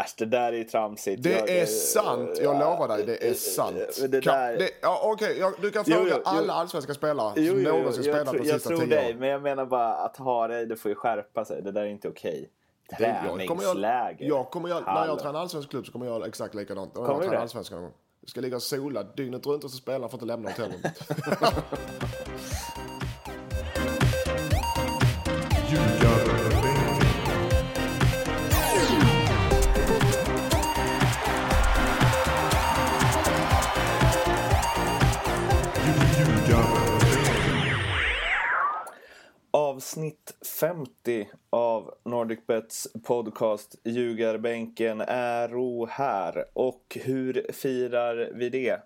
[0.00, 1.22] Äsch, det där är ju tramsigt.
[1.22, 3.76] Det Jag- är sant, jag lovar dig, det är sant.
[4.08, 4.56] Det Kan, där...
[4.58, 6.20] det, ja, Okej, ja, du kan fråga jo, jo.
[6.24, 9.14] alla allsvenska spelare Jo, som någonsin jag, spelat tror- de jag sista tror tio dig,
[9.14, 11.62] men jag menar bara att ha det, det får ju skärpa sig.
[11.62, 12.50] Det där är inte okej.
[12.98, 14.26] Kommer jag, Träningsläger.
[14.28, 16.94] jag kommer jag, när jag tränar allsvensk klubb så kommer jag göra exakt likadant.
[16.94, 17.40] Kommer jag tränar det?
[17.40, 17.94] allsvenskan någon gång.
[18.20, 20.98] Jag ska ligga och sola dygnet runt och så spelar får inte lämna hotellrummet.
[40.02, 46.44] Avsnitt 50 av NordicBets podcast Ljugarbänken är här.
[46.52, 48.82] Och hur firar vi det?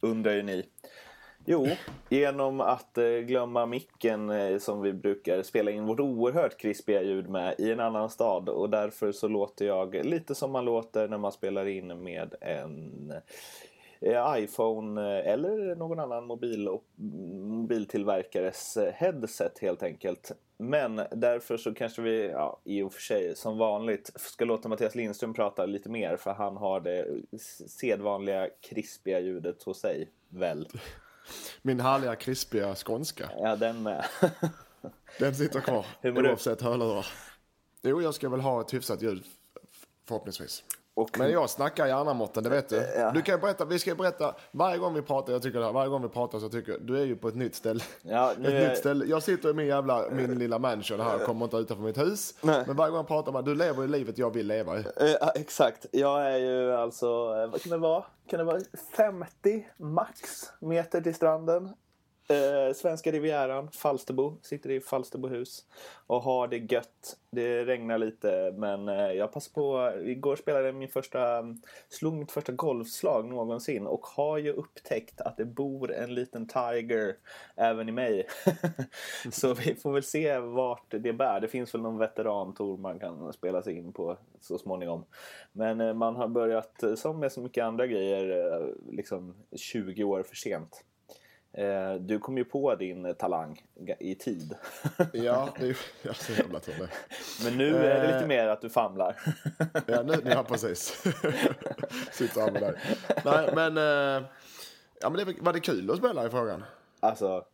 [0.00, 0.66] Undrar ju ni.
[1.44, 1.66] Jo,
[2.08, 7.28] genom att eh, glömma micken eh, som vi brukar spela in vårt oerhört krispiga ljud
[7.28, 8.48] med i en annan stad.
[8.48, 13.12] Och därför så låter jag lite som man låter när man spelar in med en
[14.00, 20.32] eh, iPhone eller någon annan mobil och mm, mobiltillverkares headset helt enkelt.
[20.60, 24.94] Men därför så kanske vi, ja, i och för sig som vanligt, ska låta Mattias
[24.94, 27.06] Lindström prata lite mer för han har det
[27.68, 30.68] sedvanliga krispiga ljudet hos sig, väl?
[31.62, 33.30] Min härliga krispiga skånska.
[33.36, 34.04] Ja, den med.
[35.18, 37.06] Den sitter kvar Hur oavsett hörlurar.
[37.82, 39.24] Jo, jag ska väl ha ett hyfsat ljud
[40.08, 40.64] förhoppningsvis.
[40.98, 42.76] Och Men jag snackar gärna Mårten, det vet du.
[42.96, 43.10] Ja.
[43.10, 45.88] Du kan berätta, vi ska berätta, varje gång vi pratar, jag tycker det här, varje
[45.88, 47.80] gång vi pratar så tycker jag, du är ju på ett nytt ställe.
[48.02, 49.04] Ja, ett är- nytt ställe.
[49.04, 52.34] Jag sitter i min jävla, min lilla mansion här, kommer inte utanför mitt hus.
[52.40, 52.64] Nej.
[52.66, 54.80] Men varje gång jag pratar med du lever ju livet jag vill leva i.
[54.80, 55.86] Eh, ja, exakt.
[55.92, 58.04] Jag är ju alltså, eh, vad kan det vara?
[58.30, 58.60] Kan det vara
[58.96, 60.20] 50 max
[60.60, 61.68] meter till stranden?
[62.30, 64.36] Eh, Svenska Rivieran, Falsterbo.
[64.42, 65.64] Sitter i Falsterbohus
[66.06, 67.16] och har det gött.
[67.30, 69.92] Det regnar lite men eh, jag passar på.
[70.00, 71.42] Igår spelade jag min första,
[71.88, 77.16] slog mitt första golfslag någonsin och har ju upptäckt att det bor en liten tiger
[77.56, 78.26] även i mig.
[79.32, 81.40] så vi får väl se vart det bär.
[81.40, 85.04] Det finns väl någon veterantour man kan spela sig in på så småningom.
[85.52, 90.04] Men eh, man har börjat, eh, som med så mycket andra grejer, eh, liksom 20
[90.04, 90.84] år för sent.
[91.52, 93.62] Eh, Du kom ju på din talang
[93.98, 94.54] i tid.
[95.12, 96.90] Ja, det är ju ja, så jävla tur.
[97.44, 98.26] Men nu är det lite Eh.
[98.26, 99.20] mer att du famlar.
[99.86, 100.88] Ja, nu, ja precis.
[102.12, 102.74] Sitter med dig.
[103.24, 104.28] Nej, men, eh,
[105.00, 106.64] ja, men det var det kul att spela i frågan.
[107.00, 107.44] Alltså,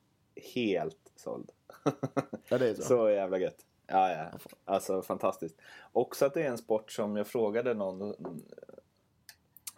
[0.55, 1.51] helt såld.
[2.49, 2.83] Ja, det är så.
[2.83, 3.57] Så jävla gött.
[3.87, 4.27] Ja, ja.
[4.65, 5.57] Alltså fantastiskt.
[5.93, 8.43] Också att det är en sport som jag frågade någon mm,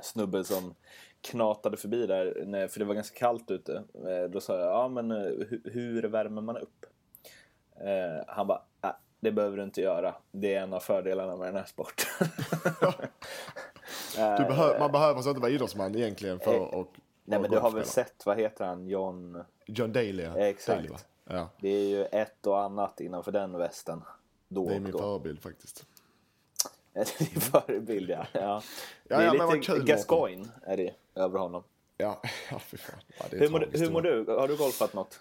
[0.01, 0.75] snubbe som
[1.31, 3.83] knatade förbi där, för det var ganska kallt ute.
[3.95, 6.87] Eh, Då sa jag, ja men eh, hu- hur värmer man upp?
[7.81, 10.15] Eh, Han bara, äh, det behöver du inte göra.
[10.33, 12.29] Det är en av fördelarna med den här sporten.
[14.49, 16.73] Behö, man behöver så inte vara idrottsman egentligen för att
[17.25, 19.45] Nej vara men du har väl sett, vad heter han, John?
[19.67, 20.37] John Daly, ja.
[20.39, 20.79] Exakt.
[20.79, 20.95] Daly,
[21.25, 21.49] ja.
[21.61, 24.03] Det är ju ett och annat innanför den västen.
[24.49, 24.99] Då Det är och min då.
[24.99, 25.85] förebild faktiskt.
[27.19, 28.27] Det är din förebild ja.
[28.33, 28.41] ja.
[28.41, 28.63] Ja,
[29.09, 31.63] det är ja, men vad lite Gascoigne är det över honom.
[31.97, 33.01] Ja, ja fy fan.
[33.19, 34.33] Ja, det är Hur mår, hur mår det du?
[34.33, 35.21] Har du golfat något?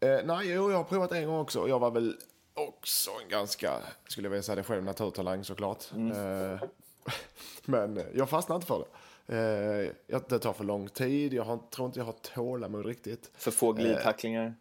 [0.00, 1.68] Eh, nej, jo, jag har provat en gång också.
[1.68, 2.16] Jag var väl
[2.54, 3.72] också en ganska,
[4.08, 5.84] skulle jag vilja säga det själv, naturtalang såklart.
[5.94, 6.52] Mm.
[6.54, 6.60] Eh,
[7.64, 9.36] men jag fastnade inte för det.
[9.36, 13.30] Eh, jag- det tar för lång tid, jag har, tror inte jag har tålamod riktigt.
[13.34, 14.54] För få Eh, glidtacklingar?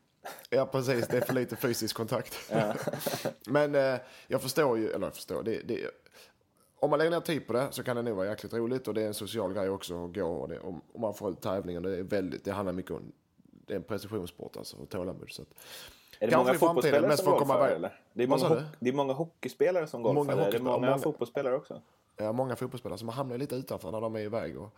[0.49, 1.07] Ja, precis.
[1.07, 2.51] Det är för lite fysisk kontakt.
[3.45, 3.95] Men eh,
[4.27, 5.89] jag förstår ju, eller jag förstår, det, det,
[6.81, 8.93] om man lägger ner tid på det så kan det nog vara jäkligt roligt och
[8.93, 11.41] det är en social grej också att gå och det, om, om man får ut
[11.41, 11.83] tävlingen.
[11.83, 13.11] Det är väldigt, det handlar mycket om,
[13.65, 15.31] det är en precisionssport alltså och tålamod.
[15.31, 15.47] Så att,
[16.19, 17.99] Är det många framtiden, fotbollsspelare mest som golfar eller?
[18.13, 20.15] Det är, många ho- det är många hockeyspelare som golfar.
[20.23, 21.81] Många är det hockeyspelare, många, många- fotbollsspelare också?
[22.17, 24.57] Ja, många fotbollsspelare som hamnar lite utanför när de är iväg.
[24.57, 24.69] Och,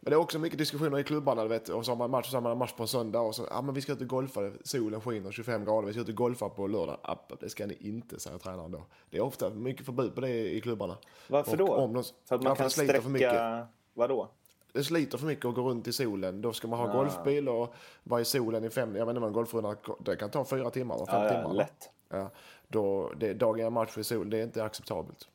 [0.00, 1.68] men det är också mycket diskussioner i klubbarna, du vet.
[1.68, 3.62] Och så har man match, så har man match på en söndag och så, ja
[3.62, 6.48] men vi ska ut och golfa, solen skiner 25 grader, vi ska ut och golfa
[6.48, 6.98] på lördag.
[7.02, 8.82] App, det ska ni inte, säger tränaren då.
[9.10, 10.96] Det är ofta mycket förbud på det i klubbarna.
[11.28, 11.74] Varför Och då?
[11.74, 13.28] Om de, för att man ja, kan sliter för mycket.
[13.30, 13.66] sträcka...
[13.94, 14.28] Vadå?
[14.72, 16.42] Det sliter för mycket att gå runt i solen.
[16.42, 16.92] Då ska man ha Ah.
[16.96, 20.30] golfbil och vara i solen i fem, jag vet inte vad en golfrunda, det kan
[20.30, 21.42] ta fyra timmar, fem Ja, ja, timmar.
[21.48, 21.52] va?
[21.52, 21.90] lätt.
[22.08, 22.30] Ja,
[22.68, 25.28] då, det, dagen är match i sol, det är inte acceptabelt.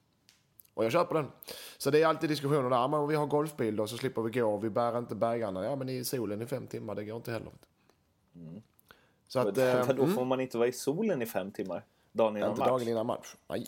[0.75, 1.31] Och jag köper den.
[1.77, 2.77] Så det är alltid diskussioner där.
[2.77, 4.57] Ja, Men om vi har golfbil då så slipper vi gå.
[4.57, 5.66] Vi bär inte bägarna.
[5.66, 7.51] Ja men i solen i fem timmar, det går inte heller.
[9.27, 9.57] Så att...
[9.57, 11.83] Eh, då mm, får man inte vara i solen i fem timmar?
[12.12, 12.69] Dagen innan inte match?
[12.69, 13.36] dagen innan match.
[13.48, 13.66] Nej.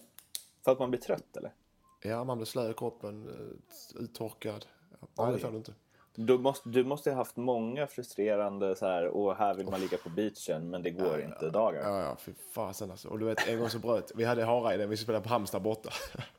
[0.66, 1.54] För att man blir trött eller?
[2.02, 4.66] Ja, man blir slö i kroppen, eh, uttorkad.
[5.00, 5.74] Ja, nej, det får du inte.
[6.16, 9.98] Du måste, du måste ha haft många frustrerande så här, och här vill man ligga
[9.98, 11.82] på beachen men det går inte dagar.
[11.82, 13.08] Ja, ja, fy fasen alltså.
[13.08, 15.90] Och du vet, en gång så bröt vi hade Harajden, vi spelade på Halmstad borta.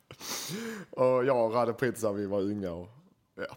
[0.91, 2.89] och jag och Radde Pizza, vi var unga och
[3.35, 3.57] ja,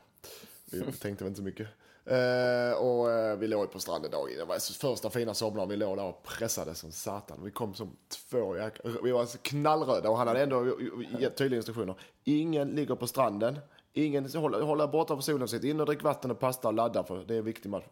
[0.72, 1.68] vi tänkte väl inte så mycket.
[2.12, 5.70] Uh, och uh, vi låg på stranden dagen Det var första fina sommaren.
[5.70, 7.40] Vi låg där och pressade som satan.
[7.44, 7.96] Vi kom som
[8.30, 8.92] två jäkla...
[9.04, 10.78] Vi var knallröda och han hade ändå
[11.20, 11.96] gett tydliga instruktioner.
[12.24, 13.60] Ingen ligger på stranden.
[13.94, 15.48] Ingen håller, håller borta från solen.
[15.48, 17.86] Sitt in och drick vatten och pasta och ladda för det är en viktig match.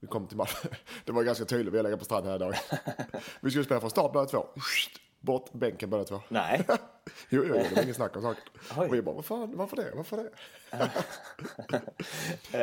[0.00, 0.70] Vi kom till matchen.
[1.04, 1.74] Det var ganska tydligt.
[1.74, 2.58] Vi har legat på stranden hela dagen.
[3.40, 4.46] Vi skulle spela från start båda två.
[5.20, 6.20] Bort bänken båda två.
[6.28, 6.66] Nej.
[7.28, 8.42] jo, jo, det var inget snack om saken.
[8.76, 9.92] Och vi bara, vad fan, varför det?
[9.94, 10.30] Varför det?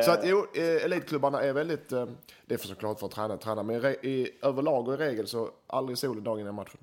[0.04, 2.06] så att jo, eh, elitklubbarna är väldigt, eh,
[2.46, 5.50] det är för såklart för att träna, träna men i, överlag och i regel så
[5.66, 6.80] aldrig solen dagen innan matchen.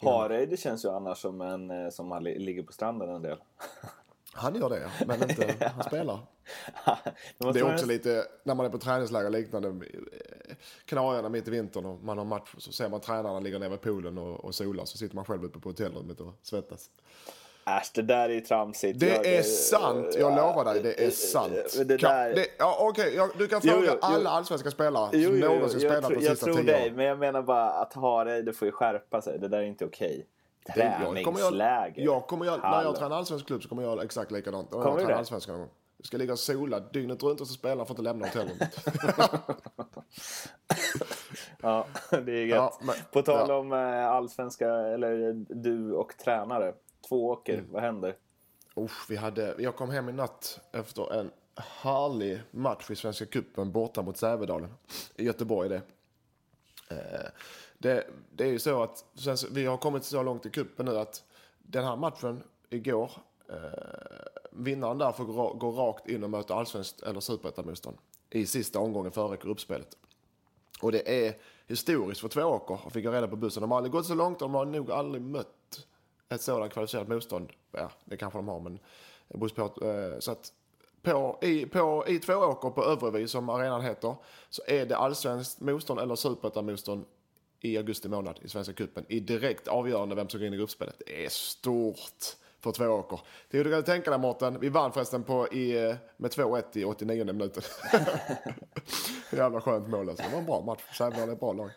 [0.00, 3.38] Hareide känns ju annars som en eh, som ligger på stranden en del.
[4.32, 6.20] Han gör det, men inte han spelar.
[7.52, 9.86] det är också lite, när man är på träningsläger och liknande,
[10.84, 13.80] Kanarierna mitt i vintern och man har match, så ser man tränarna ligga nere vid
[13.80, 16.90] poolen och, och sola, så sitter man själv uppe på hotellrummet och svettas.
[17.68, 19.00] Äsch, det där är ju tramsigt.
[19.00, 21.52] Det jag, är sant, jag lovar dig, det är sant.
[21.86, 22.34] Det där...
[22.34, 26.10] det, ja, okay, du kan fråga jo, jo, alla allsvenska spelare jo, som någonsin spelat
[26.10, 26.66] de sista tio åren.
[26.66, 29.38] Jag tror dig, men jag menar bara att ha dig, det får ju skärpa sig.
[29.38, 30.08] Det där är inte okej.
[30.08, 30.24] Okay.
[30.74, 31.92] Träningsläger.
[31.96, 34.70] Jag, jag kommer jag, när jag tränar allsvensk klubb så kommer jag göra exakt likadant.
[34.70, 35.74] Kommer jag tränar allsvenskan någon gång.
[35.98, 38.86] Jag ska ligga och sola dygnet runt och så för att inte lämna hotellrummet.
[41.62, 42.56] ja, det är gött.
[42.56, 43.56] Ja, men, På tal ja.
[43.56, 46.74] om äh, allsvenska, eller du och tränare.
[47.08, 47.72] Två åker, mm.
[47.72, 48.16] vad händer?
[48.76, 51.30] Usch, vi hade, jag kom hem i natt efter en
[51.82, 54.74] härlig match i Svenska cupen borta mot Sävedalen.
[55.16, 55.82] I Göteborg det.
[56.90, 57.30] Eh,
[57.78, 59.04] det, det är ju så att
[59.50, 61.24] vi har kommit så långt i kuppen nu att
[61.58, 63.10] den här matchen igår,
[63.48, 63.56] eh,
[64.58, 67.96] vinnaren där får gå, gå rakt in och möta allsvenskt eller superettamotstånd
[68.30, 69.96] i sista omgången före gruppspelet.
[70.82, 73.60] Och det är historiskt för Tvååker, och fick jag reda på bussen.
[73.60, 75.86] De har aldrig gått så långt, de har nog aldrig mött
[76.28, 77.48] ett sådant kvalificerat motstånd.
[77.72, 78.78] Ja, det kanske de har, men
[79.28, 79.86] det beror på.
[79.86, 80.52] Eh, så att
[81.02, 84.16] på, i, på, i Tvååker på Övrevi, som arenan heter,
[84.50, 87.04] så är det allsvenskt motstånd eller superettamotstånd
[87.60, 91.02] i augusti månad i Svenska cupen i direkt avgörande vem som går in i gruppspelet.
[91.06, 93.20] Det är stort för två åker.
[93.50, 97.24] Det du kan tänka dig Mårten, vi vann förresten på i, med 2-1 i 89
[97.24, 97.62] minuten.
[99.32, 100.24] Jävla skönt mål alltså.
[100.24, 100.82] Det var en bra match.
[100.98, 101.70] Sävehof är ett bra lag.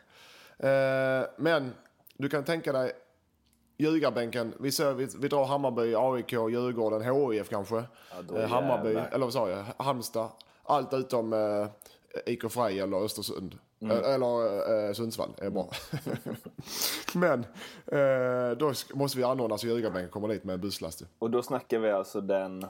[0.58, 1.74] Eh, men
[2.18, 2.92] du kan tänka dig
[3.78, 4.54] ljugarbänken.
[4.60, 7.84] Vi, ser, vi, vi drar Hammarby, AIK, Djurgården, HIF kanske.
[8.30, 9.66] Ja, eh, Hammarby, eller vad sa jag?
[9.78, 10.30] Halmstad.
[10.64, 11.68] Allt utom eh,
[12.26, 13.58] IK Frej eller Östersund.
[13.82, 13.98] Mm.
[13.98, 15.70] Eller eh, Sundsvall är bra.
[17.14, 17.46] Men
[17.86, 21.04] eh, då måste vi anordna så Ljugarbänken kommer dit med en buslast.
[21.20, 22.66] Och då snackar vi alltså den...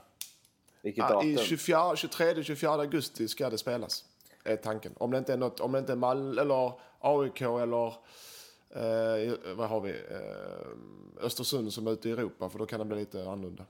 [0.82, 1.30] Vilket datum?
[1.30, 4.06] I 23-24 augusti ska det spelas.
[4.44, 4.94] Är tanken.
[4.98, 7.88] Om det inte är något, om det inte är Mal eller AIK eller
[8.76, 9.90] eh, vad har vi?
[9.90, 13.66] Eh, Östersund som är ute i Europa för då kan det bli lite annorlunda.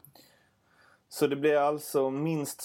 [1.10, 2.62] Så det blir alltså minst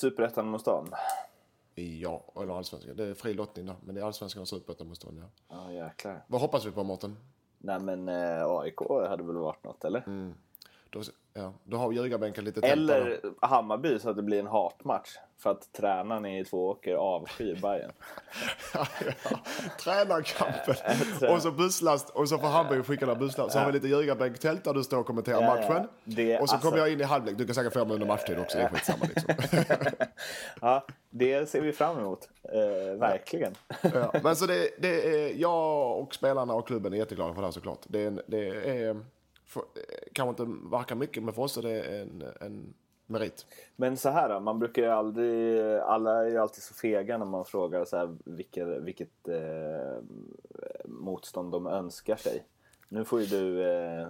[1.83, 2.97] Ja, eller allsvenskan.
[2.97, 3.77] Det är fri lottning där.
[3.85, 5.27] Men det är allsvenskan och superettan-motstånd, ja.
[5.49, 6.25] Ja, jäklar.
[6.27, 7.17] Vad hoppas vi på, Mårten?
[7.59, 8.79] Nej, men eh, AIK
[9.09, 10.03] hade väl varit något, eller?
[10.07, 10.35] Mm.
[10.91, 11.03] Då,
[11.37, 15.17] ja, då har ljugarbänken lite Eller Hammarby så att det blir en hatmatch.
[15.39, 17.79] För att tränaren i två åker avskyr ja,
[18.75, 18.87] ja.
[19.81, 20.75] Tränarkampen.
[21.35, 23.53] och så busslast och så får Hammarby skicka den busslast.
[23.53, 25.89] Så har vi lite ljugarbänk-tält där du står och kommenterar ja, matchen.
[26.05, 26.69] Det, och så alltså...
[26.69, 27.39] kommer jag in i halvlek.
[27.39, 28.59] Du kan säkert få mig under matchtid också.
[28.59, 29.35] Det är skitsamma liksom.
[30.61, 32.29] ja, det ser vi fram emot.
[32.43, 33.55] Eh, verkligen.
[34.23, 37.53] men så det, det, är jag och spelarna och klubben är jätteglada för det här
[37.53, 37.81] såklart.
[37.87, 38.47] Det är, det
[38.81, 38.97] är
[39.47, 39.63] för,
[40.13, 42.75] kanske inte verkar mycket, men för oss är det en, en
[43.07, 43.47] merit.
[43.77, 47.27] Men så här då, man brukar ju aldrig, alla är ju alltid så fega när
[47.27, 50.03] man frågar så här, vilket, vilket eh,
[50.85, 52.45] motstånd de önskar sig.
[52.89, 54.09] Nu får ju du eh,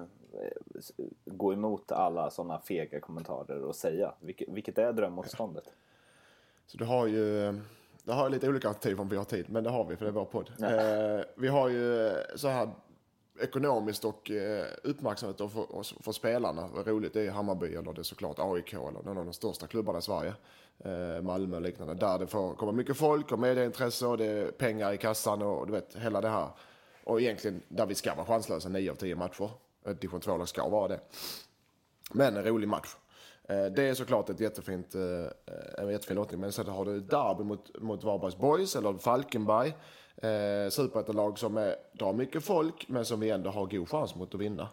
[1.25, 5.75] gå emot alla sådana fega kommentarer och säga, vilket, vilket är drömmotståndet?
[6.67, 7.55] Så du har ju
[8.05, 10.11] det har lite olika alternativ om vi har tid, men det har vi för det
[10.11, 10.51] är vår podd.
[10.63, 12.69] Eh, vi har ju så här
[13.41, 16.69] ekonomiskt och eh, uppmärksamhet och för, och för spelarna.
[16.75, 19.67] Vad roligt det är Hammarby eller det är såklart AIK eller någon av de största
[19.67, 20.35] klubbarna i Sverige.
[20.79, 21.95] Eh, Malmö och liknande.
[21.95, 25.67] Där det får komma mycket folk och medieintresse och det är pengar i kassan och
[25.67, 26.49] du vet hela det här.
[27.05, 29.51] Och egentligen där vi ska vara chanslösa 9 av 10 matcher.
[29.87, 31.01] Eh, division 2-lag ska vara det.
[32.13, 32.97] Men en rolig match.
[33.49, 36.41] Eh, det är såklart ett jättefint, eh, en jättefin lottning.
[36.41, 39.75] Men sen har du derby mot, mot Varbergs Boys eller Falkenberg
[40.17, 44.35] eh, superettanlag som är, drar mycket folk men som vi ändå har god chans mot
[44.35, 44.69] att vinna.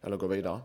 [0.00, 0.60] Eller gå vidare.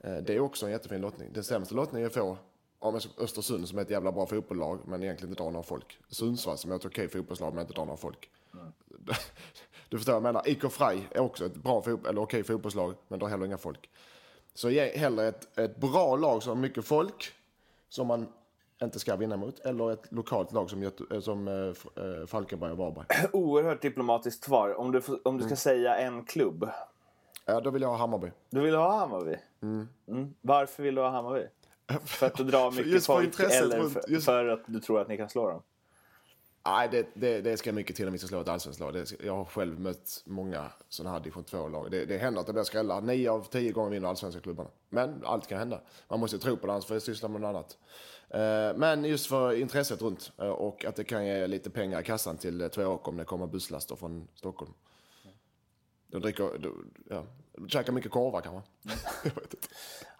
[0.00, 1.28] Eh, det är också en jättefin lottning.
[1.32, 2.36] Den sämsta lottningen jag får
[2.78, 5.98] om Östersund som är ett jävla bra fotbollslag men egentligen inte drar några folk.
[6.08, 8.30] Sundsvall som är ett okej fotbollslag men inte drar några folk.
[8.54, 8.72] Mm.
[9.88, 10.48] Du förstår vad jag menar.
[10.48, 13.90] IK Frej är också ett bra eller okej fotbollslag men drar heller inga folk.
[14.54, 17.32] Så ge hellre ett, ett bra lag som har mycket folk,
[17.88, 18.26] som man
[18.82, 22.78] inte ska vinna mot, eller ett lokalt lag som, Göte, eh, som eh, Falkenberg och
[22.78, 23.06] Varberg.
[23.32, 24.78] Oerhört diplomatiskt svar.
[24.78, 26.70] Om du, om du ska säga en klubb.
[27.44, 28.30] Ja, då vill jag ha Hammarby.
[28.50, 29.36] Du vill ha Hammarby?
[29.62, 30.34] Mm.
[30.40, 31.46] Varför vill du ha Hammarby?
[32.04, 35.28] För att du drar mycket folk eller för, för att du tror att ni kan
[35.28, 35.62] slå dem?
[36.70, 38.94] Nej, det, det, det ska mycket till om vi ska slå ett allsvenskt lag.
[38.94, 41.90] Det ska, jag har själv mött många sådana här division 2-lag.
[41.90, 43.00] Det, det händer att det blir skrällar.
[43.00, 44.70] Nio av tio gånger vinner allsvenska klubbarna.
[44.88, 45.80] Men allt kan hända.
[46.08, 47.78] Man måste tro på det, annars får jag syssla med något annat.
[48.30, 52.04] Eh, Men just för intresset runt eh, och att det kan ge lite pengar i
[52.04, 54.72] kassan till eh, Tvååker om det kommer busslaster från Stockholm.
[56.06, 58.70] De dricker, de, ja, de käkar mycket korvar kanske.
[59.24, 59.68] Jag vet inte.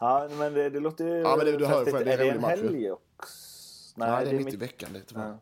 [0.00, 2.18] Ja, men det, det låter ju Ja, men det- du hör ju själv, det är
[2.18, 3.04] Är det en helg också?
[3.96, 4.90] Nej, det är mitt i veckan.
[4.92, 5.28] Det är tyvärr.
[5.28, 5.38] Ja.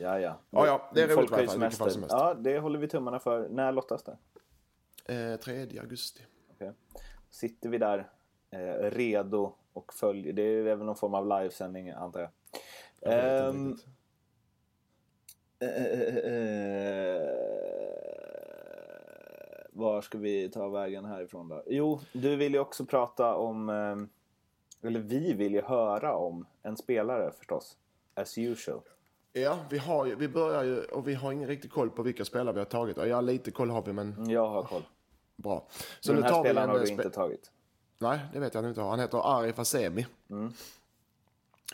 [0.00, 0.40] Ja, ja.
[0.50, 2.16] Ja, ja, det är roligt i alla fall, semester.
[2.16, 3.48] Ja, det håller vi tummarna för.
[3.48, 4.16] När lottas det?
[5.32, 6.20] Eh, 3 augusti.
[6.54, 6.72] Okej.
[7.30, 8.10] Sitter vi där
[8.50, 10.32] eh, redo och följer.
[10.32, 12.30] Det är väl någon form av livesändning antar jag.
[13.00, 13.76] Jag Ehm,
[15.58, 17.22] eh, eh, eh,
[19.70, 21.62] var ska vi ta vägen härifrån då?
[21.66, 23.96] Jo, du vill ju också prata om, eh,
[24.88, 27.76] eller vi vill ju höra om en spelare förstås.
[28.14, 28.80] As usual.
[29.32, 32.24] Ja, vi, har ju, vi börjar ju och vi har ingen riktig koll på vilka
[32.24, 32.96] spelare vi har tagit.
[32.96, 34.82] Ja, lite koll har vi, men Jag har koll.
[35.36, 35.66] bra.
[36.00, 36.76] Så den nu här tar vi spelaren en...
[36.76, 37.50] har du spe- inte tagit.
[37.98, 38.80] Nej, det vet jag inte.
[38.80, 40.06] Han heter Arif Asemi.
[40.30, 40.52] Mm.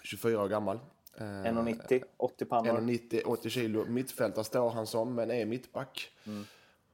[0.02, 0.78] 24 år gammal.
[1.16, 2.73] Eh, 1,90, 80 pannor.
[2.80, 3.84] 1,90, 80 kilo.
[3.88, 6.11] Mittfältare står han som, men är mittback.
[6.26, 6.44] Mm.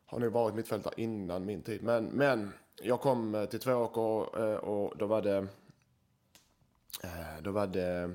[0.06, 1.82] Har nu varit mittfältare innan min tid.
[1.82, 2.52] Men, men
[2.82, 5.46] jag kom eh, till Tvååker och, eh, och då var det...
[7.02, 8.10] eh, Då var det...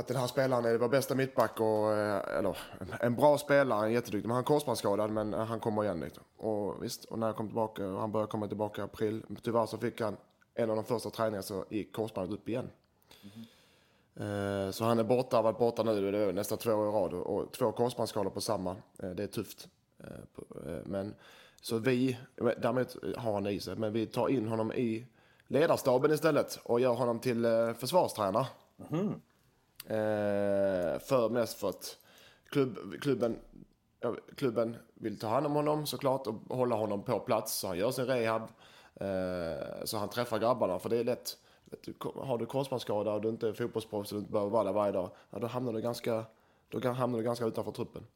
[0.00, 2.58] Att den här spelaren är vår bästa mittback och, eh, eller
[3.00, 6.20] en bra spelare, en jätteduktig, men han är korsbandsskadad men eh, han kommer igen lite.
[6.36, 9.66] Och visst, och när jag kom tillbaka, och han började komma tillbaka i april, tyvärr
[9.66, 10.16] så fick han
[10.54, 12.70] en av de första träningarna så gick korsbandet upp igen.
[14.16, 16.92] Eh, Så han är borta, har varit borta nu det är nästan två år i
[16.92, 18.76] rad och två korsbandsskador på samma.
[19.02, 19.68] Eh, Det är tufft.
[19.98, 21.14] Eh, eh, Men,
[21.62, 25.06] så vi, däremot har han i sig, men vi tar in honom i
[25.46, 27.46] ledarstaben istället och gör honom till
[27.78, 28.46] försvarstränare.
[28.90, 29.20] Mm
[31.00, 31.98] för mest för att
[32.50, 33.38] klubb, klubben,
[34.36, 37.90] klubben vill ta hand om honom såklart och hålla honom på plats så han gör
[37.90, 38.42] sin rehab.
[38.94, 41.36] Eh, så han träffar grabbarna för det är lätt.
[41.84, 44.72] Du, har du korsbandsskada och du inte är fotbollsproffs och du inte behöver vara där
[44.72, 45.10] varje dag.
[45.30, 46.24] Ja, då hamnar du ganska,
[46.68, 48.06] då hamnar du ganska utanför truppen.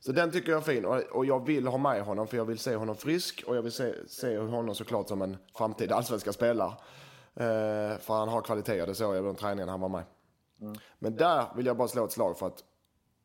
[0.00, 2.44] Så den tycker jag är fin och, och jag vill ha med honom för jag
[2.44, 6.32] vill se honom frisk och jag vill se, se honom såklart som en framtida allsvenska
[6.32, 6.72] spelare.
[7.34, 10.02] Eh, för han har kvaliteter, det såg jag på träningen han var med.
[10.98, 12.64] Men där vill jag bara slå ett slag för att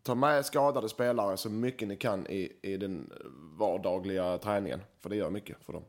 [0.04, 3.14] ta med skadade spelare så mycket ni kan i, i den
[3.60, 4.82] vardagliga träningen.
[5.02, 5.84] För det gör mycket för dem.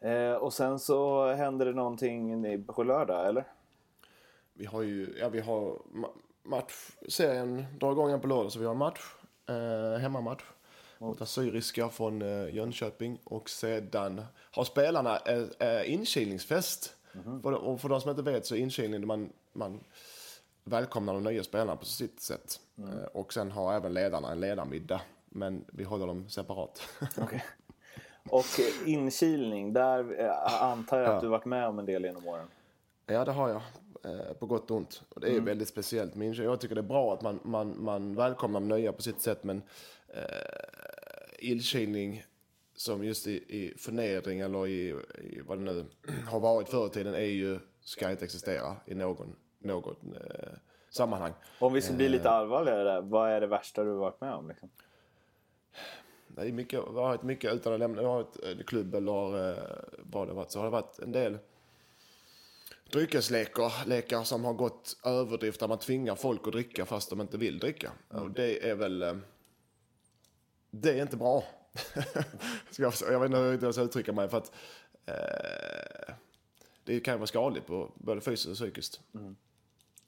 [0.00, 3.44] Eh, och sen så händer det någonting i- på lördag, eller?
[4.52, 6.72] Vi har ju, ja vi har ma- match,
[7.08, 9.00] serien drar igång igen på lördag så vi har match,
[9.48, 10.42] eh, hemmamatch.
[10.98, 16.96] Mot Assyriska från eh, Jönköping och sedan har spelarna eh, eh, inkilningsfest.
[17.42, 19.80] För, och för de som inte vet så är inkilning man, man
[20.64, 22.60] välkomnar de nya spelarna på sitt sätt.
[22.78, 25.00] Eh, och sen har även ledarna en ledarmiddag.
[25.28, 26.82] Men vi håller dem separat.
[27.18, 27.44] Okej.
[28.30, 28.44] Och
[28.86, 31.12] inkilning, där eh, antar jag Ja.
[31.14, 32.46] att du varit med om en del genom åren.
[33.06, 33.62] Ja, det har jag.
[34.04, 35.02] Eh, på gott och ont.
[35.08, 36.14] Och det är väldigt speciellt.
[36.14, 39.20] Men jag tycker det är bra att man, man, man välkomnar de nya på sitt
[39.20, 39.44] sätt.
[39.44, 39.62] Men
[40.08, 40.22] eh,
[41.38, 42.24] illkilning
[42.74, 44.88] som just i, i förnedring eller i,
[45.22, 45.84] i vad det nu
[46.28, 49.36] har varit förr i tiden är ju, ska inte existera i någon,
[49.66, 50.52] något eh,
[50.90, 51.32] sammanhang.
[51.58, 54.48] Om vi ska bli lite allvarligare där, vad är det värsta du varit med om?
[54.48, 54.70] Liksom?
[56.28, 59.64] Det är mycket, har varit mycket utan att lämna, jag har eh, klubb eller eh,
[60.02, 61.38] vad det varit, så har det varit en del
[62.90, 67.38] dryckeslekar lekar som har gått överdrift där man tvingar folk att dricka fast de inte
[67.38, 67.92] vill dricka.
[68.08, 69.16] Och det är väl, eh,
[70.70, 71.44] det är inte bra.
[72.78, 74.52] Jag, jag vet inte hur jag ska uttrycka mig för att
[75.06, 76.14] eh,
[76.84, 79.00] det kan ju vara skadligt på både fysiskt och psykiskt.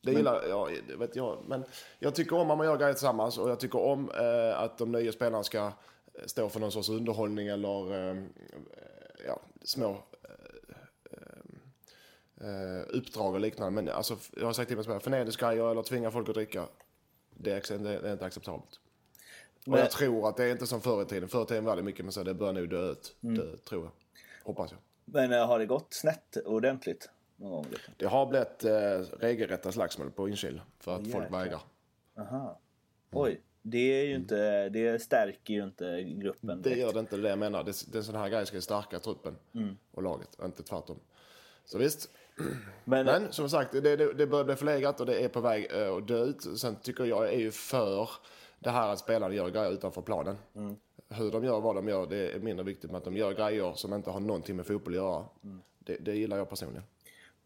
[0.01, 1.39] Det gillar ja, det vet jag.
[1.49, 1.65] Men
[1.99, 4.93] jag tycker om att man gör grejer tillsammans och jag tycker om eh, att de
[4.93, 5.73] nya spelarna ska eh,
[6.27, 8.23] stå för någon sorts underhållning eller eh,
[9.27, 9.91] ja, små
[11.11, 13.83] eh, eh, uppdrag och liknande.
[13.83, 16.65] Men alltså, jag har sagt till mig spelare, förnedringsgrejer eller tvinga folk att dricka,
[17.31, 18.81] det är, det är inte acceptabelt.
[19.67, 21.29] Och Men- jag tror att det är inte som förr i tiden.
[21.29, 23.17] Förr i tiden var det mycket, men så det bör nog dö ut.
[23.21, 23.91] Det tror jag.
[24.45, 24.81] Hoppas jag.
[25.05, 27.67] Men eh, har det gått snett ordentligt någon gång?
[27.71, 27.95] Liksom?
[27.97, 31.39] Det har blivit eh, regelrätta slagsmål på Inkil för att folk Jäklar.
[31.45, 31.61] vägrar.
[32.19, 32.59] Aha.
[33.13, 36.63] Oj, Det, är ju inte, det stärker ju inte gruppen.
[36.63, 37.65] Det gör det inte, det jag menar.
[37.65, 39.77] Det, det är sån här grej ska stärka truppen Mm.
[39.91, 40.97] och laget, inte tvärtom.
[41.65, 42.11] Så visst.
[42.85, 45.69] Men, Men som sagt, det, det, det börjar bli förlegat och det är på väg
[45.73, 46.59] eh, att dö ut.
[46.59, 48.09] Sen tycker jag är ju för
[48.59, 50.37] det här att spelarna gör grejer utanför planen.
[50.55, 50.77] Mm.
[51.09, 52.91] Hur de gör, vad de gör, det är mindre viktigt.
[52.91, 55.25] Men att de gör grejer som inte har någonting med fotboll att göra.
[55.45, 55.63] Mm.
[55.79, 56.83] Det, det gillar jag personligen.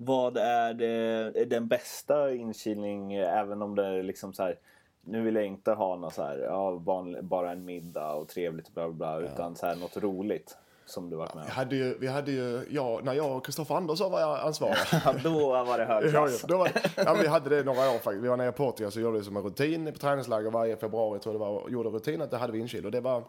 [0.04, 4.59] Vad är, det, den bästa inkilning, även om det är liksom så här...
[5.04, 6.82] Nu vill jag inte ha något så här, ja,
[7.23, 10.56] bara en middag och trevligt bla bla bla, utan så här något roligt
[10.87, 11.56] som du varit med Vi om.
[11.56, 14.76] hade ju, vi hade ju ja, när jag och Kristoffer Andersson var jag ansvarig.
[15.04, 18.25] Ja, Då var det hög Ja, då var, ja, vi hade det några år faktiskt.
[18.25, 21.21] Vi var nere i Portugal så gjorde vi som en rutin på träningsläger varje februari
[21.21, 21.68] tror jag det var.
[21.68, 23.23] Gjorde rutin att det hade vi inkil och det var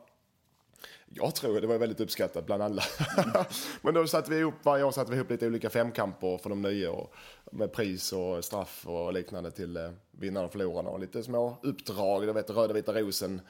[1.16, 2.84] jag tror det var väldigt uppskattat bland alla.
[3.82, 6.62] Men då satte vi ihop, varje år satte vi ihop lite olika femkamper för de
[6.62, 7.14] nya och
[7.54, 12.22] med pris och straff och liknande till eh, vinnarna och förlorarna och lite små uppdrag.
[12.22, 13.42] Du vet röda vita rosen.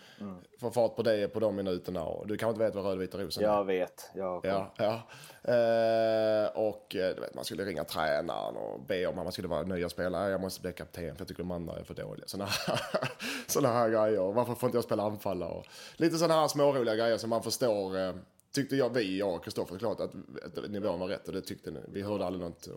[0.60, 3.17] Få fart på det på de minuterna och du kanske inte vet vad röda vita
[3.17, 3.48] rosen är?
[3.48, 4.12] Jag vet.
[4.15, 4.93] Jag Ja, ja.
[5.53, 9.48] Eh, och eh, du vet, man skulle ringa tränaren och be om att man skulle
[9.48, 10.31] vara nya spelare.
[10.31, 12.27] Jag måste bli kapten för jag tycker de andra är för dåliga.
[12.27, 12.48] Såna,
[13.48, 14.31] såna här grejer.
[14.31, 15.63] Varför får inte jag spela anfallare?
[15.95, 18.00] Lite sådana här småroliga grejer som man förstår.
[18.00, 18.13] Eh,
[18.53, 20.12] tyckte jag, vi, jag och Kristoffer, klart att,
[20.43, 21.79] att nivån var rätt och det tyckte ni.
[21.88, 22.67] Vi hörde aldrig något.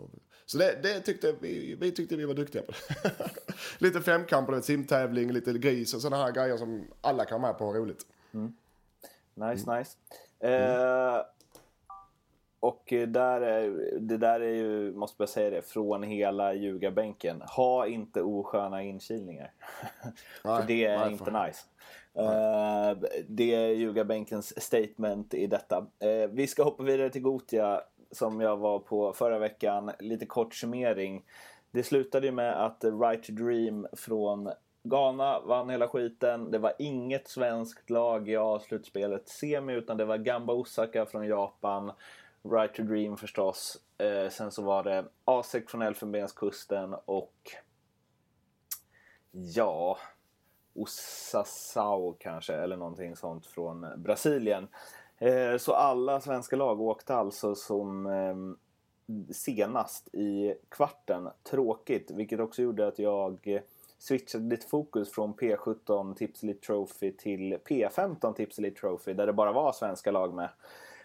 [0.45, 2.73] Så det, det tyckte vi, vi tyckte vi var duktiga på.
[3.77, 7.65] lite femkamper, simtävling, lite gris och sådana här grejer som alla kan vara med på
[7.65, 8.05] och roligt.
[9.33, 9.79] Nice, Mm.
[9.79, 9.97] nice.
[10.39, 11.21] Eh,
[12.59, 13.69] och där är,
[13.99, 17.41] det där är ju, måste jag säga det, från hela ljugarbänken.
[17.41, 19.51] Ha inte osköna inkilningar.
[20.41, 21.45] för Nej, det är nej, inte fan.
[21.47, 21.63] nice.
[22.17, 22.97] Eh,
[23.27, 25.87] det är ljugarbänkens statement i detta.
[25.99, 27.81] Eh, vi ska hoppa vidare till Gotia
[28.11, 29.91] som jag var på förra veckan.
[29.99, 31.25] Lite kort summering.
[31.71, 34.49] Det slutade ju med att Right to Dream från
[34.83, 36.51] Ghana vann hela skiten.
[36.51, 41.91] Det var inget svenskt lag i A-slutspelet semi utan det var Gamba Osaka från Japan.
[42.43, 43.77] Right to Dream förstås.
[43.97, 47.51] Eh, sen så var det Asek från Elfenbenskusten och
[49.31, 49.97] ja,
[50.77, 54.67] Osasao kanske eller någonting sånt från Brasilien.
[55.17, 58.57] Eh, så alla svenska lag åkte alltså som ehm,
[59.31, 61.29] senast i kvarten.
[61.43, 63.61] Tråkigt, vilket också gjorde att jag eh,
[63.99, 69.33] switchade lite fokus från P17 Tips Elite Trophy till P15 Tips Elite Trophy där det
[69.33, 70.49] bara var svenska lag med.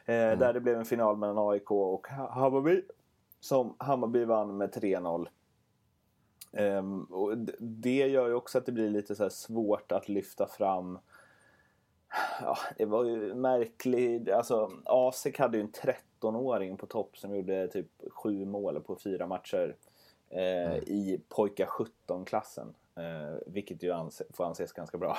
[0.06, 2.82] Eh, Där det blev en final mellan AIK och Ha- Hammarby.
[3.40, 5.26] Som Hammarby vann med 3-0.
[6.52, 10.98] Ehm, och det gör ju också att det blir lite så svårt att lyfta fram
[12.40, 14.30] Ja, det var ju märkligt.
[14.30, 19.26] Alltså, ASEK hade ju en 13-åring på topp som gjorde typ sju mål på fyra
[19.26, 19.76] matcher
[20.30, 22.74] eh, i pojkar 17-klassen.
[22.96, 25.18] Eh, vilket ju anse, får anses ganska bra.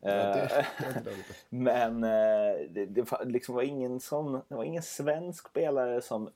[0.00, 1.10] Ja, det, Eh, det
[1.48, 6.30] men eh, det, det fa- liksom var ingen sån, det var ingen svensk spelare som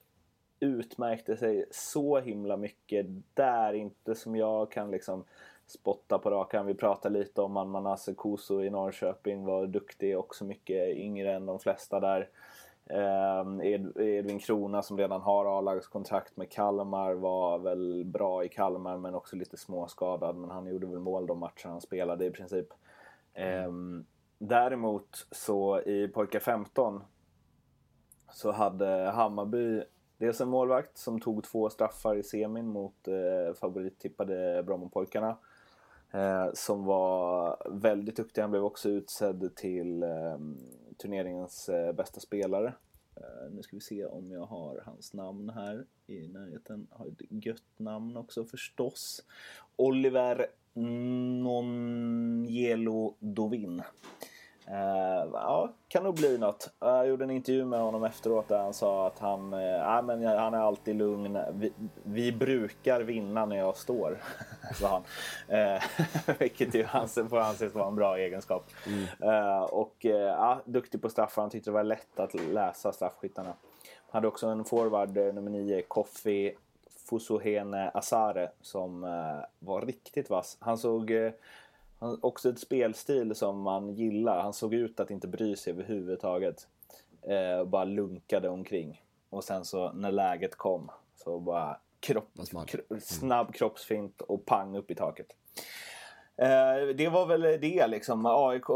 [0.64, 3.72] utmärkte sig så himla mycket där.
[3.72, 5.24] Inte som jag kan liksom
[5.66, 6.66] spotta på rak arm.
[6.66, 11.35] Vi pratade lite om att Manasse alltså, Koso i Norrköping var duktig också mycket yngre
[11.35, 12.29] än de flesta där.
[12.87, 13.61] Ehm,
[13.96, 19.37] Edvin Krona som redan har A-lagskontrakt med Kalmar var väl bra i Kalmar men också
[19.37, 20.37] lite småskadad.
[20.37, 22.66] Men han gjorde väl mål de matcher han spelade i princip.
[23.37, 24.07] Mm.
[24.38, 27.05] däremot så i pojkar 15
[28.33, 29.83] så hade Hammarby
[30.18, 35.37] dels en målvakt som tog två straffar i semin mot eh, favorittippade Brommapojkarna.
[36.11, 38.42] Eh, som var väldigt duktig.
[38.42, 40.38] Han blev också utsedd till eh,
[40.96, 42.74] turneringens eh, bästa spelare.
[43.16, 46.87] Eh, nu ska vi se om jag har hans namn här i närheten.
[46.90, 49.24] Har ett gött namn också förstås.
[49.77, 50.46] Oliver
[51.42, 53.83] Nongelo Dovin.
[54.66, 56.70] Eh, ja, kan nog bli något.
[56.79, 60.24] Jag gjorde en intervju med honom efteråt där han sa att han, eh, ja, men
[60.24, 61.38] han är alltid lugn.
[61.53, 61.72] Vi,
[62.03, 64.18] vi brukar vinna när jag står,
[64.74, 65.03] sa han.
[65.59, 65.83] Eh,
[66.38, 68.64] vilket ju anses, får anses vara en bra egenskap.
[69.20, 71.42] Eh, och eh, ja, duktig på straffar.
[71.42, 73.48] Han tyckte det var lätt att läsa straffskyttarna.
[73.48, 76.55] Han hade också en forward, eh, nummer nio, Koffi
[77.11, 80.57] Fusuhene Asare, som eh, var riktigt vass.
[80.61, 81.33] Han såg eh,
[81.98, 84.42] han, också ett spelstil som man gillar.
[84.42, 86.68] Han såg ut att inte bry sig överhuvudtaget.
[87.22, 89.02] Eh, bara lunkade omkring.
[89.30, 92.30] Och sen så när läget kom så bara kropp,
[92.66, 95.26] kro, snabb kroppsfint och pang upp i taket.
[96.37, 98.26] Eh, det var väl det liksom.
[98.26, 98.66] AIK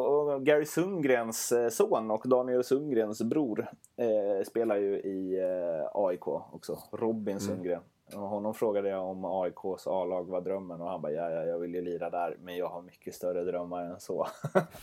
[0.45, 6.79] Gary Sundgrens eh, son och Daniel Sundgrens bror eh, spelar ju i eh, AIK också.
[6.93, 7.83] Robin Sundgren.
[8.13, 11.75] Honom frågade jag om AIKs A-lag var drömmen och han bara ja, ja, jag vill
[11.75, 14.29] ju lira där men jag har mycket större drömmar än så.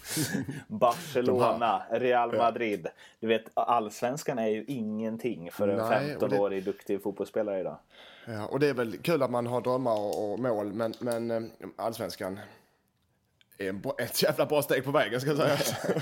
[0.68, 2.88] Barcelona, Real Madrid.
[3.20, 6.72] Du vet, allsvenskan är ju ingenting för en 15-årig det...
[6.72, 7.78] duktig fotbollsspelare idag.
[8.28, 11.42] Ja, och det är väl kul att man har drömmar och mål men, men eh,
[11.76, 12.40] allsvenskan
[13.58, 16.02] är ett jävla bra steg på vägen ska jag säga.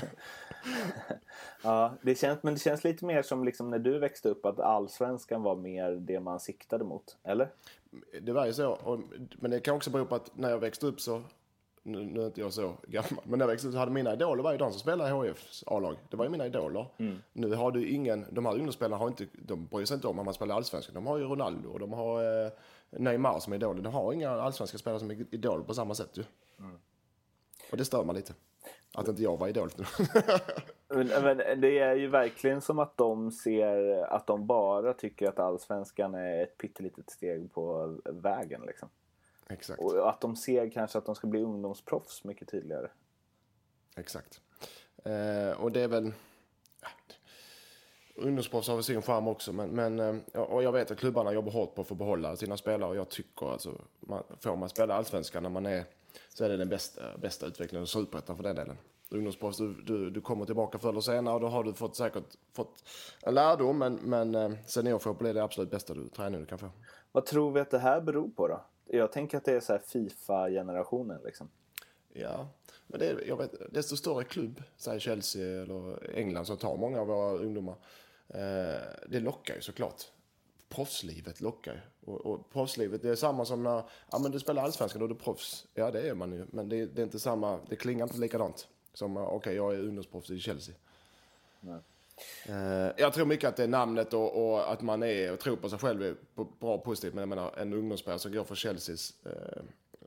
[1.64, 4.60] ja, det känns, men det känns lite mer som liksom när du växte upp att
[4.60, 7.50] allsvenskan var mer det man siktade mot, eller?
[8.22, 9.00] Det var ju så, och,
[9.36, 11.22] men det kan också bero på att när jag växte upp så
[11.86, 14.12] nu, nu är inte jag så gammal, men när jag växte upp så hade mina
[14.12, 15.96] idoler var ju de som spelade i HIFs A-lag.
[16.10, 16.86] Det var ju mina idoler.
[16.96, 17.18] Mm.
[17.32, 20.24] Nu har du ingen, de här ungdomsspelarna har inte, de bryr sig inte om att
[20.24, 20.94] man spelar allsvenskan.
[20.94, 22.52] De har ju Ronaldo och de har eh,
[22.90, 23.82] Neymar som idoler.
[23.82, 26.24] De har inga allsvenska spelare som idol på samma sätt ju.
[26.58, 26.78] Mm.
[27.70, 28.34] Och det stör man lite.
[28.94, 29.70] Att inte jag var idol.
[30.88, 35.38] men, men det är ju verkligen som att de ser att de bara tycker att
[35.38, 38.62] allsvenskan är ett pyttelitet steg på vägen.
[38.66, 38.88] Liksom.
[39.48, 39.80] Exakt.
[39.80, 42.88] Och att de ser kanske att de ska bli ungdomsproffs mycket tydligare.
[43.96, 44.40] Exakt.
[45.04, 46.12] Eh, och det är väl...
[48.16, 51.52] Ungdomsproffs har väl sin charm också, men, men eh, och jag vet att klubbarna jobbar
[51.52, 54.94] hårt på att få behålla sina spelare och jag tycker alltså, man, får man spela
[54.94, 55.84] allsvenskan när man är
[56.28, 58.76] så är det den bästa, bästa utvecklingen av superettan för den delen.
[59.10, 62.24] Ungdomsproffs, du, du, du, kommer tillbaka förr eller senare och då har du fått, säkert
[62.52, 62.84] fått
[63.22, 66.70] en lärdom men, men eh, seniorfotboll är det absolut bästa du, träning du kan få.
[67.12, 68.64] Vad tror vi att det här beror på då?
[68.86, 71.48] Jag tänker att det är så Fifa-generationen liksom.
[72.12, 72.48] Ja,
[72.86, 77.00] men det är, jag vet, desto större klubb, säg Chelsea eller England som tar många
[77.00, 77.74] av våra ungdomar.
[78.28, 80.02] Eh, det lockar ju såklart
[80.74, 81.88] proffslivet lockar.
[82.04, 85.18] Och, och proffslivet, det är samma som när ja, men du spelar allsvenskan du är
[85.18, 85.66] proffs.
[85.74, 86.46] Ja, det är man ju.
[86.50, 88.68] Men det, det är inte samma, det klingar inte likadant.
[88.94, 90.74] Som, okej, okay, jag är ungdomsproffs i Chelsea.
[91.60, 91.78] Nej.
[92.48, 95.56] Uh, jag tror mycket att det är namnet och, och, att man är och tror
[95.56, 96.16] på sig själv är
[96.60, 97.14] bra och positivt.
[97.14, 99.62] Men jag menar, en ungdomsspelare som går för Chelseas uh,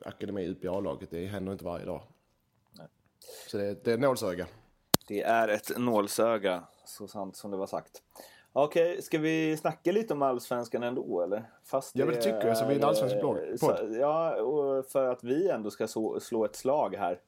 [0.05, 2.01] akademi upp i A-laget, det händer inte varje dag.
[2.71, 2.87] Nej.
[3.47, 4.47] Så det, det är ett nålsöga.
[5.07, 8.01] Det är ett nålsöga, så sant som det var sagt.
[8.59, 11.43] Okej, okay, ska vi snacka lite om allsvenskan ändå eller?
[11.63, 13.37] Fast ja, men det tycker jag, så vi är en allsvensk blogg.
[13.99, 17.19] Ja, och för att vi ändå ska så, slå ett slag här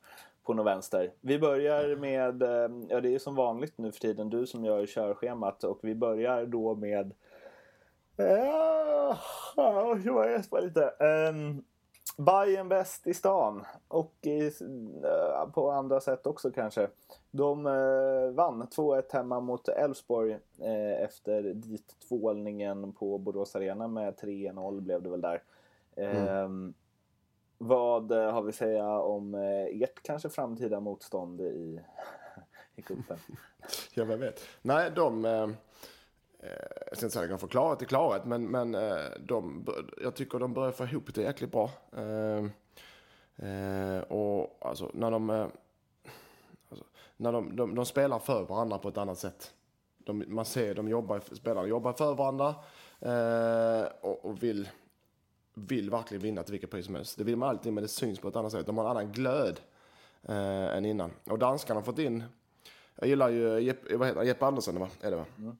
[0.43, 1.11] på något vänster.
[1.21, 4.85] Vi börjar med, eh, ja det är som vanligt nu för tiden, du som gör
[4.85, 7.13] körschemat och vi börjar då med
[8.15, 9.17] Ja,
[10.05, 10.93] jag lite.
[10.99, 11.63] Um,
[12.19, 16.89] Bayern bäst i stan och i, uh, på andra sätt också kanske.
[17.31, 24.13] De uh, vann 2-1 hemma mot Elfsborg uh, efter dit tvålningen på Borås Arena med
[24.13, 25.43] 3-0 blev det väl där.
[25.95, 26.27] Mm.
[26.27, 26.73] Ehm,
[27.57, 31.81] vad har vi att säga om ert kanske framtida motstånd i,
[32.75, 33.17] i cupen?
[33.93, 34.41] ja, vem vet.
[34.61, 35.49] Nej, de Eh,
[36.39, 36.49] Eh,
[36.87, 39.65] jag ska inte säga att de kan få klarhet i klarhet, men, men eh, de,
[40.01, 41.71] jag tycker de börjar få ihop det jäkligt bra.
[41.91, 42.45] Eh,
[43.99, 45.29] och alltså när de,
[46.69, 46.85] alltså,
[47.17, 49.53] när de, de, de, spelar för varandra på ett annat sätt.
[49.97, 52.55] De, man ser de jobbar, spelarna jobbar för varandra
[54.01, 54.69] och, och, vill,
[55.53, 57.17] vill verkligen vinna till vilket pris som helst.
[57.17, 58.65] Det vill man alltid, men det syns på ett annat sätt.
[58.65, 59.59] De har en annan glöd
[60.23, 61.11] än innan.
[61.25, 62.23] Och danskarna har fått in,
[62.95, 64.89] jag gillar ju Jeppe, vad heter, Jeppe Andersen, va?
[65.01, 65.25] är det va?
[65.37, 65.57] Mm.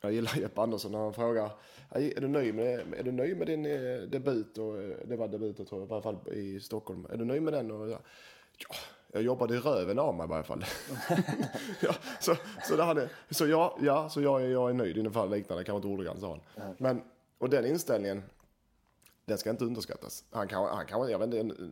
[0.00, 1.50] Jag gillar Jeppe Andersson när han frågar
[1.90, 4.58] är du nöjd med, är du nöjd med din eh, debut?
[4.58, 7.06] Och, eh, det var debuten tror jag, i varje fall i Stockholm.
[7.10, 7.70] Är du nöjd med den?
[7.70, 7.98] Och, ja,
[9.12, 10.64] jag jobbade i röven av mig i varje fall.
[11.82, 12.36] ja, så,
[12.68, 15.76] så, det hade, så, ja, ja, så jag, är, jag är nöjd, ungefär liknande, kanske
[15.76, 16.74] inte ordagrant sa han.
[16.78, 17.02] Men,
[17.38, 18.22] och den inställningen,
[19.24, 20.24] den ska inte underskattas.
[20.30, 21.64] Han kan, han kan, jag vet inte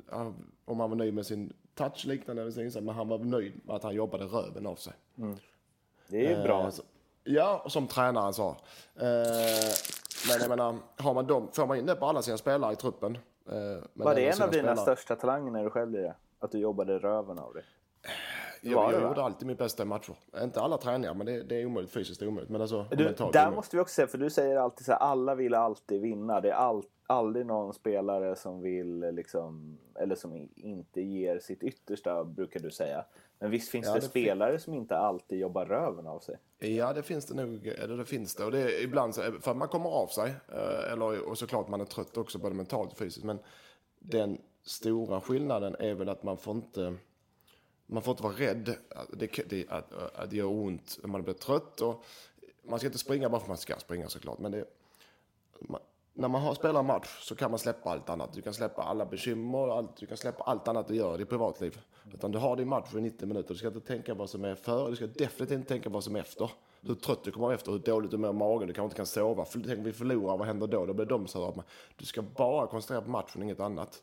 [0.65, 3.95] om han var nöjd med sin touch liknande, men han var nöjd med att han
[3.95, 4.93] jobbade röven av sig.
[5.19, 5.37] Mm.
[6.09, 6.63] Det är bra.
[6.63, 6.75] Eh,
[7.31, 8.49] Ja, som tränaren sa.
[8.49, 9.07] Eh,
[10.29, 12.77] men jag menar, har man dem, får man in det på alla sina spelare i
[12.77, 13.19] truppen.
[13.51, 13.55] Eh,
[13.95, 16.15] var det en av dina största talanger när du själv det?
[16.39, 17.63] Att du jobbade röven av det?
[18.63, 20.15] Jag, jag gjorde alltid mitt bästa i matcher.
[20.43, 21.93] Inte alla träningar, men det, det är omöjligt.
[21.93, 22.51] Fysiskt omöjligt.
[22.51, 25.35] Men alltså, du, där måste vi också säga, för du säger alltid så här, alla
[25.35, 26.41] vill alltid vinna.
[26.41, 32.25] Det är all, aldrig någon spelare som vill, liksom, eller som inte ger sitt yttersta,
[32.25, 33.05] brukar du säga.
[33.39, 36.39] Men visst finns ja, det, det, spelare fin som inte alltid jobbar röven av sig?
[36.59, 37.67] Ja, det finns det nog.
[37.67, 38.45] Eller det finns det.
[38.45, 40.35] Och det är ibland så, för att man kommer av sig.
[40.49, 43.25] Eh, eller, och såklart man är trött också, både mentalt och fysiskt.
[43.25, 43.39] Men
[43.99, 46.95] den stora skillnaden är väl att man får inte
[47.87, 48.77] man får inte vara rädd
[49.13, 51.81] det, det, att, att det gör ont när man blir trött.
[51.81, 52.05] Och
[52.63, 54.39] man ska inte springa bara för att man ska springa såklart.
[54.39, 54.65] Men det,
[55.61, 55.81] man,
[56.19, 58.33] när man har, spelar en match så kan man släppa allt annat.
[58.33, 61.29] Du kan släppa alla bekymmer, allt, du kan släppa allt annat du gör i ditt
[61.29, 61.81] privatliv.
[62.15, 63.49] Utan du har din match för 90 minuter.
[63.49, 66.17] Du ska inte tänka vad som är före, du ska definitivt inte tänka vad som
[66.17, 66.51] är efter.
[66.81, 69.07] Hur trött du kommer efter, hur dåligt du mår i magen, du kanske inte kan
[69.07, 69.45] sova.
[69.45, 70.87] För tänk om vi förlorar, vad händer då?
[70.87, 74.03] Då blir de så att Du ska bara koncentrera på matchen, inget annat.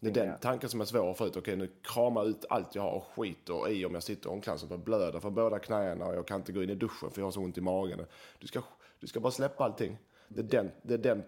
[0.00, 1.36] Det är den tanken som är svår att få ut.
[1.36, 4.78] Okej, nu krama ut allt jag har och skiter i om jag sitter i omklädningsrummet
[4.78, 7.26] och blöder från båda knäna och jag kan inte gå in i duschen för jag
[7.26, 8.06] har så ont i magen.
[8.38, 8.62] Du ska,
[9.00, 9.98] du ska bara släppa allting.
[10.28, 11.22] Det är den, det är den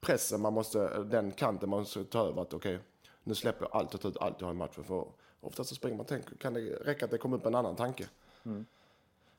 [0.00, 2.42] pressen man måste, den kanten man måste ta över.
[2.42, 2.78] Att okej,
[3.24, 4.84] nu släpper jag allt och tar ut allt jag har i matchen.
[4.84, 5.08] För
[5.40, 8.08] oftast så springer man tänk, kan det räcka att det kommer upp en annan tanke.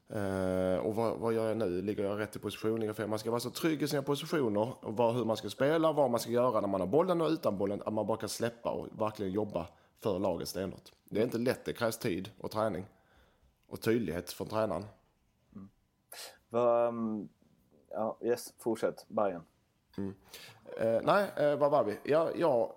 [0.09, 1.81] Eh, och vad, vad gör jag nu?
[1.81, 2.75] Ligger jag rätt i position?
[2.75, 3.07] Ligger jag fel?
[3.07, 6.11] Man ska vara så trygg i sina positioner och vad, hur man ska spela, vad
[6.11, 7.81] man ska göra när man har bollen och utan bollen.
[7.85, 9.67] Att man bara kan släppa och verkligen jobba
[9.99, 10.91] för laget stenhårt.
[11.09, 12.85] Det är inte lätt, det krävs tid och träning.
[13.67, 14.85] Och tydlighet från tränaren.
[16.49, 17.29] Vad, um,
[17.89, 19.05] ja, yes, fortsätt.
[19.07, 19.43] Bayern.
[19.99, 20.15] Mm.
[20.79, 21.97] Eh, nej, eh, vad var vi?
[22.03, 22.75] Ja, ja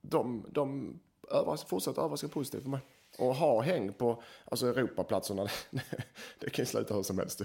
[0.00, 0.98] de, de
[1.30, 2.80] övers, fortsätter överraska positivt för mig.
[3.18, 5.46] Och ha häng på alltså Europaplatserna,
[6.40, 7.40] det kan ju sluta hur som helst.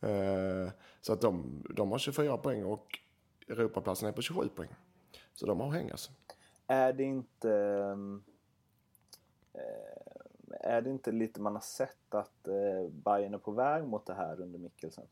[0.00, 2.98] Eh, så att de, de har 24 poäng och
[3.48, 4.68] Europaplatserna är på 27 poäng.
[5.34, 6.10] Så de har häng alltså.
[6.66, 7.50] Är det inte...
[9.52, 9.60] Eh,
[10.60, 14.14] är det inte lite man har sett att eh, Bayern är på väg mot det
[14.14, 15.06] här under Mikkelsen?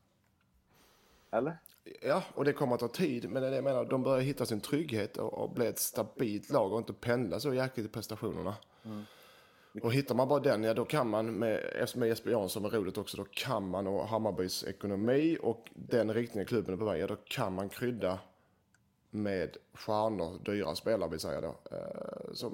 [1.30, 1.58] Eller?
[2.02, 3.30] Ja, och det kommer att ta tid.
[3.30, 6.78] Men jag menar, de börjar hitta sin trygghet och, och bli ett stabilt lag och
[6.78, 8.54] inte pendla så jäkligt i prestationerna.
[9.82, 12.70] Och hittar man bara den, ja då kan man med, eftersom med Jesper Jansson var
[12.70, 17.02] roligt också, då kan man och Hammarbys ekonomi och den riktningen klubben är på väg,
[17.02, 18.18] ja då kan man krydda
[19.10, 21.56] med stjärnor, dyra spelare vill säga då.
[21.70, 22.52] Eh, som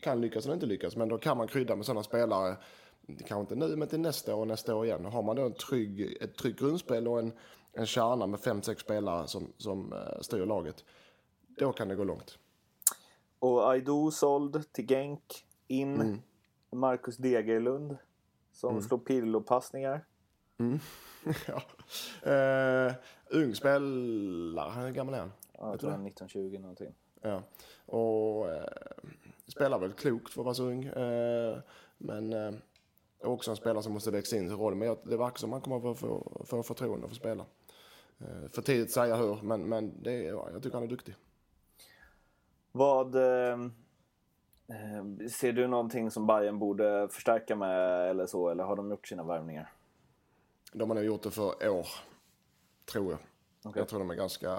[0.00, 2.56] kan lyckas eller inte lyckas, men då kan man krydda med sådana spelare,
[3.06, 5.04] kanske inte nu men till nästa år och nästa år igen.
[5.04, 7.32] Har man då en trygg, ett tryggt grundspel och en,
[7.72, 10.84] en kärna med fem, sex spelare som, som eh, styr laget,
[11.58, 12.38] då kan det gå långt.
[13.38, 15.42] Och Aido såld till Genk.
[15.68, 16.22] In
[16.70, 17.96] Marcus Degerlund.
[18.52, 20.04] Som slår Pirlo-passningar.
[21.46, 21.62] ja.
[22.32, 22.94] eh,
[23.30, 25.32] ung spelare, hur gammal är han?
[25.52, 26.94] Ja, jag tror han är 1920 någonting.
[27.20, 27.42] Ja.
[27.86, 28.64] Och eh,
[29.46, 30.84] spelar väl klokt för att vara så ung.
[30.84, 31.58] Eh,
[31.98, 32.32] men
[33.20, 34.74] är också en spelare som måste växa in i sin roll.
[34.74, 37.44] Men det verkar som att han kommer att få, få, förtroende för att spela.
[38.18, 41.14] Eh, för tidigt säga hur, men, men det är, ja, jag tycker han är duktig.
[42.72, 43.14] Vad...
[43.14, 43.60] Eh,
[44.68, 48.48] eh, ser du någonting som Bayern borde förstärka med eller så?
[48.48, 49.72] Eller har de gjort sina värvningar?
[50.72, 51.86] De har nog gjort det för år,
[52.84, 53.18] tror jag.
[53.64, 53.80] Okej.
[53.80, 54.58] Jag tror de är ganska,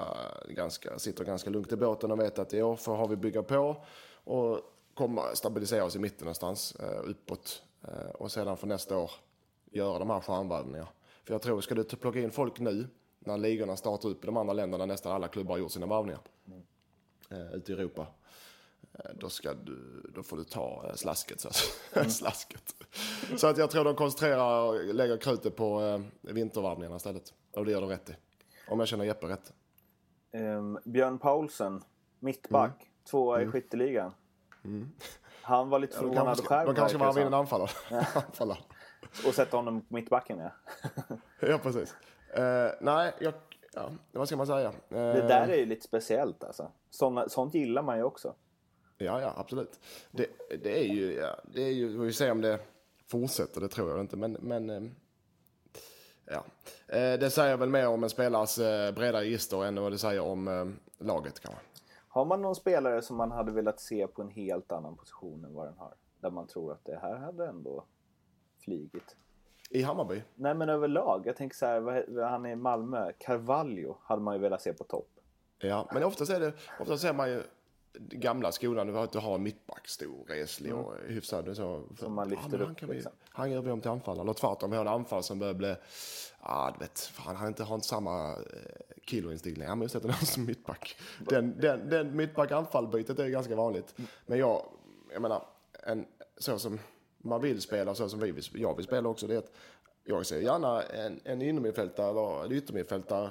[0.49, 3.43] ganska, sitter ganska lugnt i båten och vet att i år får har vi bygga
[3.43, 3.75] på
[4.23, 4.59] och
[4.93, 7.63] komma, stabilisera oss i mitten någonstans, eh, uppåt.
[7.87, 9.11] Eh, och sedan för nästa år
[9.71, 10.87] göra de här stjärnvärvningarna.
[11.23, 12.87] För jag tror, ska du plocka in folk nu,
[13.19, 16.19] när ligorna startar upp i de andra länderna, nästan alla klubbar har gjort sina värvningar,
[17.29, 18.07] eh, ute i Europa.
[18.93, 21.39] eh, Då, ska du, då får du ta slasket.
[21.39, 22.75] Så, att- slasket.
[23.37, 27.33] så att jag tror de koncentrerar och lägger krutet på eh, vintervarvningarna istället.
[27.51, 28.15] Och det gör de rätt i.
[28.67, 29.53] Om jag känner Jeppe rätt.
[30.31, 31.83] Ehm, Björn Paulsen,
[32.19, 32.91] mittback.
[33.09, 34.11] Tvåa i skytteligan.
[35.47, 36.67] Han var lite De förvånad själv.
[36.67, 37.69] de kanske det en anfallare.
[38.13, 38.27] anfallare.
[38.33, 39.27] som.
[39.27, 40.51] Och sätta honom på mittbacken ja.
[41.39, 41.95] Ja, precis.
[42.33, 43.33] Eh, nej, jag,
[43.73, 44.67] ja, vad ska man säga?
[44.67, 46.71] Eh, Det där är ju lite speciellt alltså.
[46.89, 48.33] Såna, sånt gillar man ju också.
[48.97, 49.79] Ja, ja, absolut.
[50.11, 50.27] Det,
[50.63, 52.59] det är ju, ja, det är ju, vi får se om det
[53.11, 54.17] fortsätter, det tror jag inte.
[54.17, 54.81] Men, men eh,
[56.25, 56.43] ja.
[56.87, 60.21] Eh, det säger väl mer om en spelares eh, breda register än vad det säger
[60.21, 61.61] om eh, laget kanske.
[62.17, 65.53] Har man någon spelare som man hade velat se på en helt annan position än
[65.53, 65.93] vad den har?
[66.19, 67.83] Där man tror att det här hade ändå
[68.59, 69.15] flygit.
[69.69, 70.23] I Hammarby?
[70.35, 71.27] Nej men överlag.
[71.27, 73.11] Jag tänker så här, han är i Malmö.
[73.19, 75.09] Carvalho hade man ju velat se på topp.
[75.59, 77.43] Ja, men oftast är det, oftast ser man ju
[77.93, 81.49] gamla skolan, du har inte ha en mittback, stor, reslig och hyfsad.
[81.49, 83.11] och Så, Som man lyfter men upp, Han, kan vi, liksom.
[83.29, 84.23] han gör vi om till anfallare.
[84.23, 85.75] Eller tvärtom, vi har en anfallare som börjar bli,
[86.39, 88.35] ah, du vet, fan, han har inte, har inte samma
[89.07, 89.69] eh, killoinstinkt längre.
[89.69, 90.95] Han måste sätta någon som mittback.
[91.19, 93.95] Den, den, den mittback-anfall-bytet är ganska vanligt.
[94.25, 94.65] Men jag,
[95.13, 95.45] jag menar,
[95.83, 96.05] en,
[96.37, 96.79] så som
[97.17, 99.51] man vill spela, så som vi vill, jag vill spela också, det är att
[100.03, 103.29] jag ser gärna en, en innermittfältare eller en yttermittfältare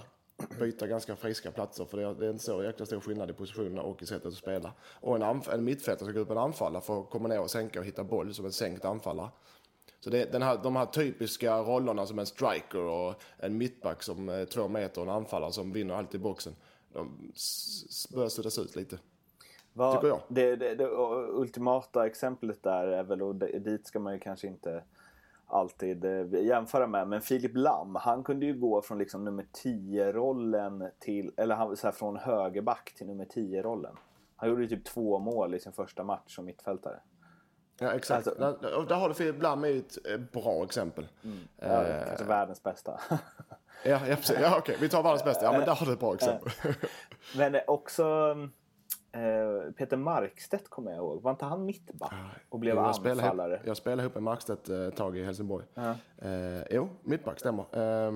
[0.61, 3.33] byta ganska friska platser för det är, det är inte så jäkla stor skillnad i
[3.33, 4.73] positionerna och i sättet att spela.
[4.83, 7.51] Och en, anf- en mittfältare ska gå upp en anfallare för att komma ner och
[7.51, 9.29] sänka och hitta boll som en sänkt anfallare.
[10.07, 14.29] Så det den här, de här typiska rollerna som en striker och en mittback som
[14.29, 16.53] är två meter och en anfallare som vinner allt i boxen.
[16.92, 17.33] De
[18.14, 18.99] börjar suddas ut lite.
[19.73, 20.21] Vad- Tycker jag.
[20.29, 20.88] Det, det, det
[21.29, 24.83] ultimata exemplet där är väl, och dit ska man ju kanske inte
[25.47, 27.09] alltid eh, jämföra med.
[27.09, 31.87] Men Filip Lam, han kunde ju gå från liksom nummer 10-rollen till, eller han, så
[31.87, 33.97] här, från högerback till nummer 10-rollen.
[34.37, 37.01] Han gjorde ju typ två mål i sin första match som mittfältare.
[37.79, 38.27] Ja, exakt.
[38.27, 41.09] Alltså- där, där har du Filip Lam är ju ett eh, bra exempel.
[41.57, 43.01] Ja, Eh, kanske världens bästa.
[43.85, 44.37] Ja, ja, precis.
[44.43, 44.77] ja okej.
[44.81, 45.45] Vi tar världens bästa.
[45.45, 46.53] Ja, men där har du ett bra exempel.
[47.37, 48.37] Men eh, också
[49.12, 51.23] eh, Peter Markstedt kommer jag ihåg.
[51.23, 52.12] Var inte han mittback
[52.49, 53.55] och blev jag, spelade anfallare?
[53.55, 55.65] ihop, jag spelade ihop med Markstedt eh, ett tag i Helsingborg.
[55.75, 55.95] Ja.
[56.29, 57.65] Eh, jo, mittback stämmer.
[58.09, 58.15] Eh,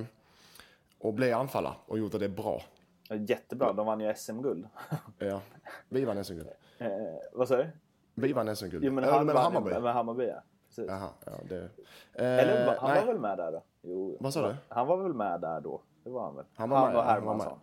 [0.99, 2.63] och blev anfallare och gjorde det bra.
[3.29, 4.69] Jättebra, de vann ju SM-guld.
[5.19, 5.41] Ja.
[5.89, 6.49] Vi vann SM-guld.
[6.79, 6.89] eh,
[7.33, 7.69] vad sa du?
[8.15, 8.85] Vi vann SM-guld.
[8.85, 9.81] Jo men han men vann Hammarby.
[9.81, 10.27] med Hammarby.
[10.27, 10.43] Ja.
[10.69, 10.85] Precis.
[10.89, 11.57] Jaha, ja, det...
[12.15, 13.01] Eh, Eller va- han nej.
[13.01, 13.63] var väl med där då?
[13.83, 14.55] Jo, Vad sa du?
[14.69, 15.81] Han var väl med där då?
[16.05, 16.45] Det var han väl?
[16.55, 17.59] Han var med, och han Hermansson.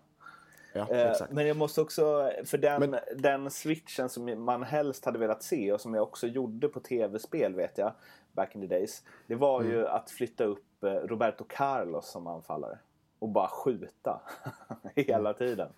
[0.73, 1.31] Ja, Eh, exakt.
[1.31, 5.73] Men jag måste också, för den, Men- den switchen som man helst hade velat se
[5.73, 7.91] och som jag också gjorde på tv-spel vet jag,
[8.31, 9.03] back in the days.
[9.27, 9.71] Det var Mm.
[9.71, 12.79] ju att flytta upp eh, Roberto Carlos som anfallare.
[13.19, 14.21] Och bara skjuta
[14.95, 15.33] hela Mm.
[15.33, 15.69] tiden.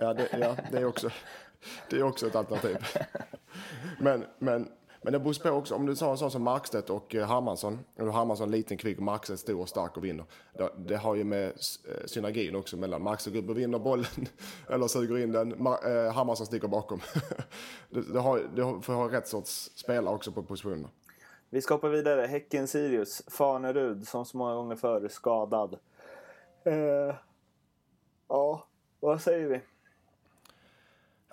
[0.00, 1.10] Ja, det, ja, det är också,
[1.90, 2.76] det är också ett alternativ.
[3.98, 4.68] Men, men,
[5.02, 7.78] men det beror på också, om du tar en sån som Markstedt och eh, Hermansson,
[7.98, 10.24] och Hermansson liten, kvick och Markstedt stor och stark och vinner.
[10.58, 14.28] Det, det har ju med eh, synergin också mellan Markstedt går upp och vinner bollen,
[14.68, 17.00] eller suger in den, Mar- eh, Hermansson sticker bakom.
[17.90, 20.88] det, det, har, det får ha rätt sorts spelare också på positionerna.
[21.50, 22.26] Vi ska hoppa vidare.
[22.26, 23.22] Häcken Sirius.
[23.26, 25.78] Farnerud som så många gånger förr skadad.
[26.64, 27.14] Eh,
[28.28, 28.66] ja,
[29.00, 29.60] vad säger vi?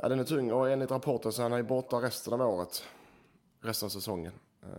[0.01, 2.83] Ja, den är tung och enligt rapporten så är han är borta resten av året.
[3.61, 4.33] Resten av säsongen.
[4.63, 4.69] Eh,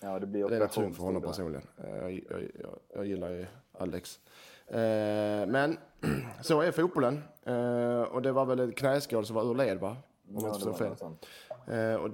[0.00, 0.94] Ja, det blir Det är operation.
[0.94, 1.66] för honom personligen.
[1.84, 3.46] Eh, Jag, jag, jag, jag gillar ju
[3.78, 4.20] Alex.
[4.66, 4.76] Eh,
[5.46, 5.78] Men
[6.42, 7.22] så är fotbollen.
[8.10, 9.96] Och det var väl ett knäskål som var ur led va?
[10.28, 11.16] Om jag Ja, inte det förstår
[11.66, 11.98] fel.
[12.00, 12.10] Och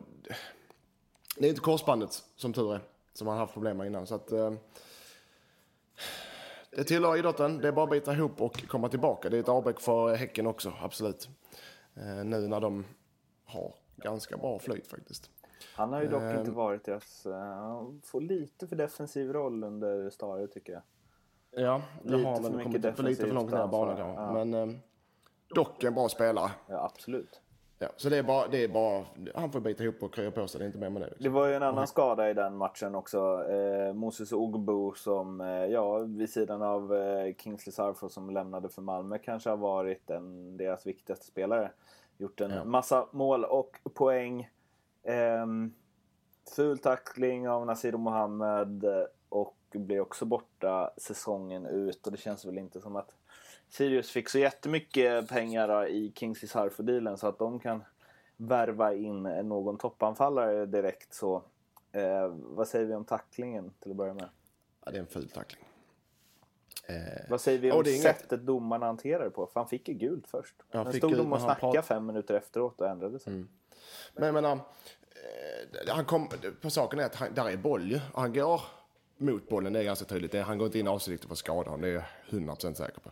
[1.37, 2.81] det är inte korsbandet som tur är.
[3.13, 4.07] Som han haft problem med innan.
[4.07, 4.33] Så att,
[6.71, 7.59] det tillhör idrotten.
[7.59, 9.29] Det är bara att bita ihop och komma tillbaka.
[9.31, 11.29] Det är ett avbräck för Häcken också, absolut.
[11.97, 12.85] Eh, Nu när de
[13.45, 15.31] har ganska bra flyt faktiskt.
[15.75, 17.27] Han har ju dock inte varit deras...
[17.27, 20.83] eh, Han får lite för defensiv roll under Stare tycker jag.
[21.51, 23.99] Ja, det Lite har väl kommit för lite för långt ner i banan.
[23.99, 24.33] Ja.
[24.45, 24.77] Men eh,
[25.55, 26.51] dock en bra spelare.
[26.67, 27.41] Ja, absolut.
[27.83, 30.49] Ja, så det är, bara, det är bara, han får bita ihop och krya på
[30.49, 31.07] sig, det är inte mer med det.
[31.07, 31.33] Det Liksom.
[31.33, 33.45] var ju en annan skada i den matchen också.
[33.51, 38.83] Eh, Moses Ogbo som, eh, ja, vid sidan av eh, Kingsley Sarfo som lämnade för
[38.83, 41.71] Malmö kanske har varit en, deras viktigaste spelare.
[42.19, 42.65] Gjort en Ja.
[42.65, 44.49] massa mål och poäng.
[45.03, 45.73] Ehm,
[46.57, 52.07] ful tackling av Nasir Mohammed eh, och blir också borta säsongen ut.
[52.07, 53.11] Och det känns väl inte som att
[53.71, 57.85] Sirius fick så jättemycket pengar då i Kingsley Sarfo-dealen så att de kan
[58.37, 61.43] värva in någon toppanfallare direkt så.
[61.93, 64.29] Eh, vad säger vi om tacklingen till att börja med?
[64.85, 65.65] Ja, det är en ful tackling.
[66.87, 66.95] Eh,
[67.31, 69.47] Vad säger vi om inget- sättet domarna hanterade det på?
[69.47, 70.55] För han fick ju gult först.
[70.71, 73.33] Ja, Men stod de och men han snackade prat- fem minuter efteråt och ändrade sig.
[74.15, 76.29] men jag menar, eh, han kom,
[76.61, 78.01] på saken är att han, där är boll ju.
[78.15, 78.61] Han går
[79.17, 80.35] mot bollen, det är ganska tydligt.
[80.35, 83.11] Han går inte in avsiktligt för att skada honom, det är jag 100% säker på.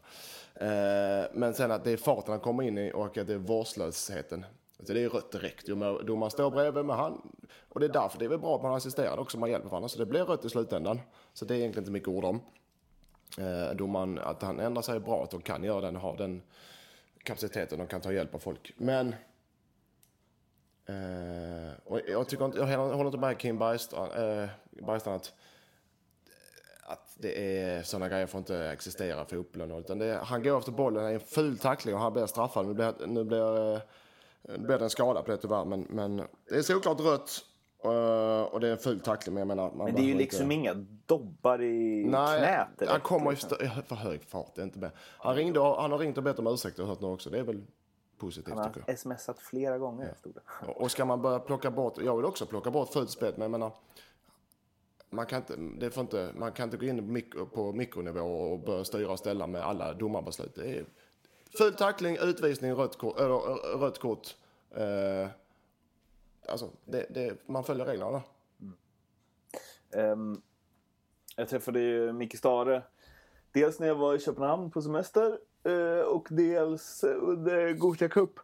[0.60, 3.38] Eh, men sen att det är farten han kommer in i och att det är
[3.38, 4.46] vårdslösheten.
[4.78, 5.66] Alltså det är rött direkt.
[5.66, 7.32] Domaren står bredvid, med han...
[7.68, 9.88] Och det är därför det är väl bra att man assisterar också, man hjälper varandra.
[9.88, 11.00] Så det blir rött i slutändan.
[11.32, 12.40] Så det är egentligen inte mycket ord om.
[13.38, 16.16] Eh, domaren, att han ändrar sig är bra, att de kan göra den och ha
[16.16, 16.42] den
[17.22, 18.72] kapaciteten, de kan ta hjälp av folk.
[18.76, 19.14] Men...
[20.86, 25.34] Eh, och jag, tycker inte, jag håller inte med Kim Bergstrand, eh, Bergstrand att,
[26.88, 29.70] att det är sådana grejer får inte existera för fotbollen.
[29.78, 32.66] Utan är- han går efter bollen, det är en ful tackling och han blir straffad.
[32.66, 33.80] Nu blir, nu blir, eh,
[34.42, 35.64] nu blir det en skada på det tyvärr.
[35.64, 36.16] Men, men
[36.48, 37.44] det är såklart rött
[37.84, 39.34] eh, och det är en ful tackling.
[39.34, 40.54] Men jag menar, man Men det är ju liksom inte...
[40.54, 40.74] inga
[41.06, 43.58] dobbar i Nej, knät direkt, han kommer i liksom.
[43.86, 44.90] för hög fart, det är inte med.
[45.18, 47.30] Han, ringde, han har ringt och bett om ursäkt och hört nu också.
[47.30, 47.62] Det är väl
[48.18, 48.92] positivt Han tycker jag.
[48.92, 50.70] har smsat flera gånger stod det.
[50.72, 53.50] Och ska man börja plocka bort, jag vill också plocka bort fult spel, men jag
[53.50, 53.72] menar,
[55.10, 58.20] man kan inte, det får inte, man kan inte gå in på, mikro, på mikronivå
[58.20, 60.54] och börja styra och ställa med alla domarbeslut.
[60.54, 60.84] Det är
[61.58, 63.20] ful tackling, utvisning, rött kort.
[63.20, 64.36] Eller, rött kort.
[64.70, 65.28] Eh,
[66.48, 68.22] alltså, det, det, man följer reglerna.
[69.94, 70.40] Ehm,
[71.36, 72.82] jag träffade ju Micke Stare.
[73.52, 78.40] Dels när jag var i Köpenhamn på semester eh, och dels under Gothia Cup.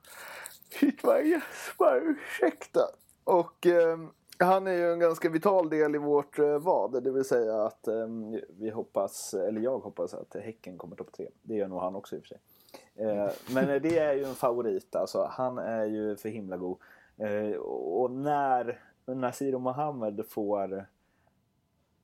[0.70, 2.80] Shit man Jesper, ursäkta.
[3.24, 7.02] Och ehm, han är ju en ganska vital del i vårt eh, vad.
[7.02, 11.28] Det vill säga att ehm, vi hoppas, eller jag hoppas att Häcken kommer topp tre.
[11.42, 12.38] Det gör nog han också i och för sig.
[12.94, 15.28] Eh, men eh, det är ju en favorit alltså.
[15.30, 16.78] Han är ju för himla god.
[17.62, 20.86] Och när Nasir Mohammed får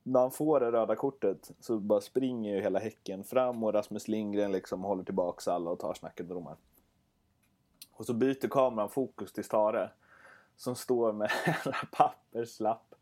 [0.03, 4.07] när han får det röda kortet så bara springer ju hela Häcken fram och Rasmus
[4.07, 6.57] Lindgren liksom håller tillbaks alla och tar snacket med domaren.
[7.91, 9.89] Och så byter kameran fokus till Stare
[10.55, 12.95] som står med en papperslapp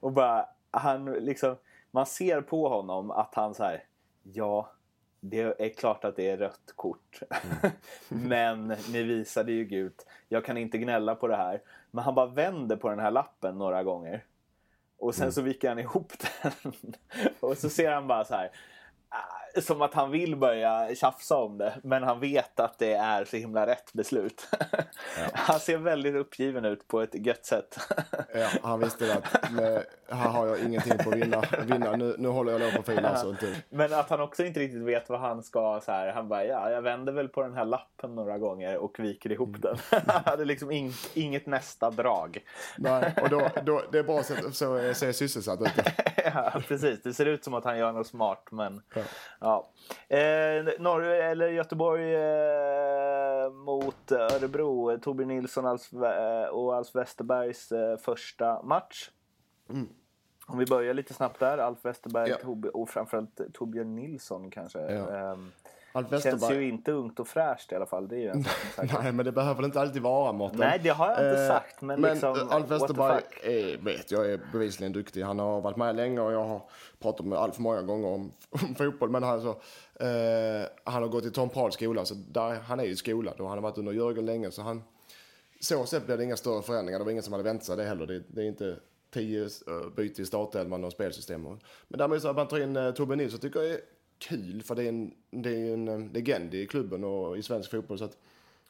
[0.00, 1.56] och bara han liksom
[1.90, 3.84] man ser på honom att han så här
[4.22, 4.70] ja
[5.30, 7.20] det är klart att det är rött kort.
[8.10, 8.28] Mm.
[8.28, 10.06] men ni visade ju gult.
[10.28, 11.62] Jag kan inte gnälla på det här.
[11.90, 14.24] Men han bara vänder på den här lappen några gånger.
[14.98, 15.32] Och sen mm.
[15.32, 16.72] så vickar han ihop den.
[17.40, 18.50] och så ser han bara så här.
[19.62, 21.74] Som att han vill börja tjafsa om det.
[21.82, 24.48] Men han vet att det är så himla rätt beslut.
[25.18, 25.24] Ja.
[25.34, 27.78] Han ser väldigt uppgiven ut på ett gött sätt.
[28.34, 31.42] ja, han visste att med, här har jag ingenting på att vinna.
[31.62, 31.96] vinna.
[31.96, 33.28] Nu, nu håller jag låg profil alltså.
[33.28, 33.54] Inte.
[33.68, 35.80] Men att han också inte riktigt vet vad han ska.
[35.84, 38.98] Så här, han bara, ja, jag vänder väl på den här lappen några gånger och
[38.98, 39.60] viker ihop mm.
[39.60, 39.78] den.
[40.06, 42.38] han hade liksom in, inget nästa drag.
[42.78, 45.72] Nej, och då, då, det är bra att se sysselsatt ut.
[46.34, 47.02] ja, precis.
[47.02, 49.02] Det ser ut som att han gör något smart, men ja.
[49.40, 49.68] ja.
[50.16, 54.98] Eh, Norr, eller Göteborg eh, mot Örebro.
[54.98, 59.10] Torbjörn Nilsson Alf, eh, och Alf Westerbergs eh, första match.
[59.70, 59.88] Mm.
[60.46, 61.58] Om vi börjar lite snabbt där.
[61.58, 62.70] Alf Westerberg ja.
[62.72, 64.78] och framförallt Torbjörn Nilsson kanske.
[64.78, 65.36] Ja.
[65.96, 66.40] Alf Westerberg...
[66.40, 68.08] Känns ju inte ungt och fräscht i alla fall.
[68.08, 68.44] Det är ju en
[69.02, 70.60] Nej, men det behöver väl inte alltid vara Mårten.
[70.60, 71.82] Nej, det har jag inte eh, sagt.
[71.82, 75.22] Men, men liksom, eh, Alf Westerberg är, vet jag är bevisligen duktig.
[75.22, 76.62] Han har varit med länge och jag har
[76.98, 79.10] pratat med Alf många gånger om, om fotboll.
[79.10, 79.48] Men han, så,
[80.04, 83.34] eh, han har gått i Tom Prahls skola, så där, han är ju i skolan
[83.38, 84.50] och han har varit under Jörgen länge.
[84.50, 84.82] Så han,
[85.60, 86.98] så sett blir det inga större förändringar.
[86.98, 88.06] Det var ingen som hade väntat sig det heller.
[88.06, 88.76] Det, det är inte
[89.10, 91.42] tio uh, byte i startelvan och spelsystem.
[91.88, 93.80] Men däremot så att man tar in uh, Tobbe Nilsson tycker jag är
[94.28, 97.70] kul för det är en, det är en eh, legend i klubben och i svensk
[97.70, 97.98] fotboll.
[97.98, 98.18] Så att,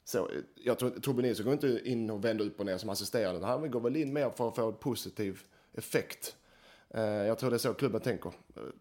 [0.05, 3.47] så, jag tror Tobbe Nilsson går inte in och vänder upp och ner som assisterande.
[3.47, 5.43] Han går väl in mer för att få en positiv
[5.73, 6.37] effekt.
[6.95, 8.33] Uh, jag tror det är så klubben tänker.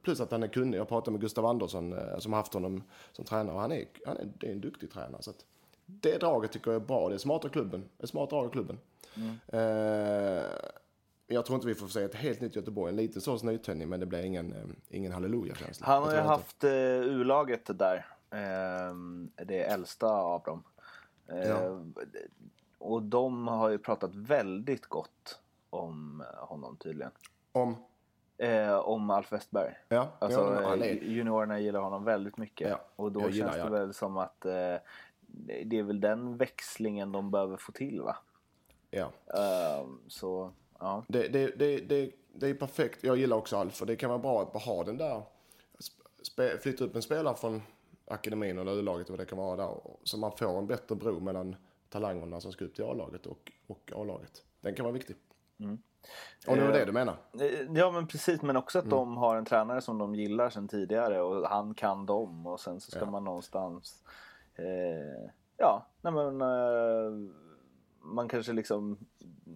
[0.01, 0.77] Plus att han är kunnig.
[0.77, 3.57] Jag pratade med Gustav Andersson som har haft honom som tränare.
[3.57, 5.21] Han är, han är, det är en duktig tränare.
[5.21, 5.45] Så att,
[5.85, 7.09] det draget tycker jag är bra.
[7.09, 7.83] Det är smart av klubben.
[7.97, 8.79] Det är smart drag av klubben.
[9.15, 9.35] Mm.
[11.27, 12.89] Jag tror inte vi får se ett helt nytt Göteborg.
[12.89, 15.87] En liten sorts nytändning men det blir ingen, eh, ingen halleluja-känsla.
[15.87, 18.05] Han har ju haft uh, U-laget där.
[18.33, 18.95] Uh,
[19.45, 20.63] det äldsta av dem.
[21.31, 21.79] Uh, ja.
[22.77, 27.11] Och de har ju pratat väldigt gott om honom tydligen.
[27.51, 27.75] Om?
[28.37, 29.75] Eh, om Alf Westberg.
[29.89, 31.03] Ja, alltså, ja, är...
[31.03, 32.69] Juniorerna gillar honom väldigt mycket.
[32.69, 34.75] Ja, och då känns det väl som att eh,
[35.65, 38.17] det är väl den växlingen de behöver få till va?
[38.89, 39.05] Ja.
[39.05, 40.53] Uh, så
[40.83, 41.03] Ja.
[41.07, 43.03] Det, det, det, det, det är perfekt.
[43.03, 43.83] Jag gillar också Alf.
[43.87, 45.21] Det kan vara bra att ha den där.
[46.23, 47.61] Spe, flytta upp en spelare från
[48.07, 49.75] akademin eller U-laget vad det kan vara där.
[50.03, 51.55] Så man får en bättre bro mellan
[51.89, 54.43] talangerna som ska upp till A-laget och, och A-laget.
[54.61, 55.15] Den kan vara viktig.
[55.59, 55.77] Mm.
[56.47, 57.15] Om det var det eh, du menar?
[57.39, 58.97] Eh, ja men precis men också att mm.
[58.97, 62.79] de har en tränare som de gillar sedan tidigare och han kan dem och sen
[62.79, 63.11] så ska ja.
[63.11, 64.03] man någonstans
[64.55, 67.31] eh, Ja, nej men eh,
[67.99, 68.97] man kanske liksom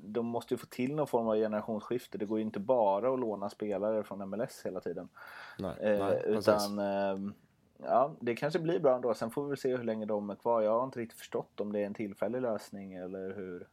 [0.08, 2.18] de måste ju få till någon form av generationsskifte.
[2.18, 5.10] Det går ju inte bara att låna spelare från MLS hela tiden.
[5.60, 7.34] Nej, eh, nej, utan eh,
[7.78, 9.14] ja, det kanske blir bra ändå.
[9.14, 10.62] Sen får vi väl se hur länge de är kvar.
[10.62, 13.68] Jag har inte riktigt förstått om det är en tillfällig lösning eller hur.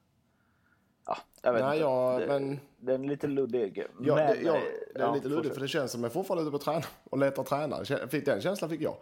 [1.07, 1.85] Ja, jag vet nej, inte.
[1.85, 2.61] Ja, det, men...
[2.77, 3.87] Den är lite luddig.
[4.01, 6.13] Ja, men, det, ja, det är ja, lite luddig för det känns som att jag
[6.13, 8.21] fortfarande ute på träna och letar tränare.
[8.21, 8.97] Den känslan fick jag.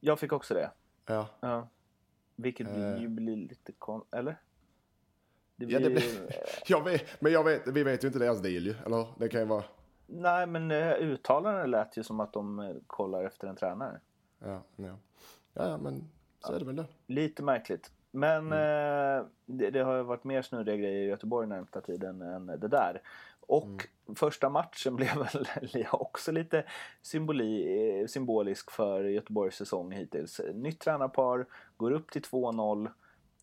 [0.00, 0.70] Jag fick också det.
[1.06, 1.26] Ja.
[1.40, 1.68] ja.
[2.36, 3.08] Vilket uh...
[3.08, 4.36] blir lite konstigt, eller?
[5.58, 5.80] Det blir...
[5.80, 6.04] ja, det blir...
[6.66, 8.74] jag vet, men jag vet, vi vet ju inte deras deal ju.
[8.86, 9.64] Eller det kan ju vara...
[10.06, 14.00] Nej, men uh, uttalandena lät ju som att de uh, kollar efter en tränare.
[14.38, 14.98] Ja, ja.
[15.52, 16.86] Ja, men så är det väl det.
[17.06, 17.90] Lite märkligt.
[18.10, 19.20] Men mm.
[19.20, 22.68] uh, det, det, har ju varit mer snurriga grejer i Göteborg närmsta tiden än det
[22.68, 23.02] där.
[23.40, 24.14] Och mm.
[24.16, 25.46] första matchen blev väl
[25.90, 26.64] också lite
[27.02, 30.40] symboli, symbolisk för Göteborgs säsong hittills.
[30.54, 31.46] Nytt tränarpar,
[31.76, 32.88] går upp till 2-0,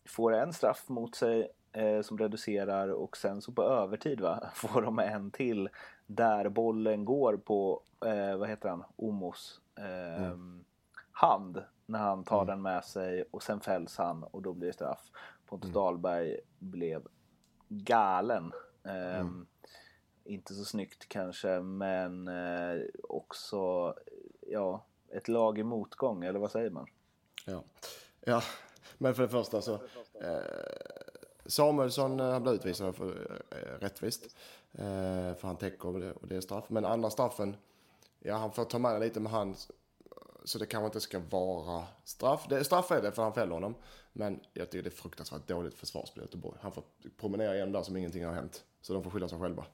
[0.04, 4.82] får en straff mot sig eh, som reducerar och sen så på övertid va, får
[4.82, 5.68] de en till
[6.06, 10.64] där bollen går på, eh, vad heter han, Omos eh, mm.
[11.10, 12.46] hand när han tar mm.
[12.46, 15.10] den med sig och sen fälls han och då blir det straff.
[15.46, 15.74] Pontus mm.
[15.74, 17.06] Dahlberg blev
[17.68, 18.52] galen.
[18.84, 19.46] Mm.
[20.24, 23.94] Inte så snyggt kanske men eh, också
[24.40, 26.86] ja, ett lag i motgång eller vad säger man?
[27.46, 27.64] Ja,
[28.20, 28.42] ja.
[28.98, 29.74] men för det första så
[30.22, 30.40] eh,
[31.48, 34.36] Samuelsson han blev utvisad för eh, rättvist.
[34.72, 36.64] Eh, för han täcker och det, och det är straff.
[36.68, 37.56] Men andra straffen,
[38.18, 39.56] ja han får ta med det lite med hand.
[40.44, 42.46] Så det kanske inte ska vara straff.
[42.48, 43.74] Det, straff är det för han fäller honom.
[44.12, 46.58] Men jag tycker det är fruktansvärt dåligt försvarsspel i Göteborg.
[46.60, 46.84] Han får
[47.16, 48.64] promenera igenom där som ingenting har hänt.
[48.80, 49.64] Så de får skylla sig själva.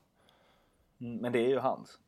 [1.01, 1.99] Mm, men det är ju hans.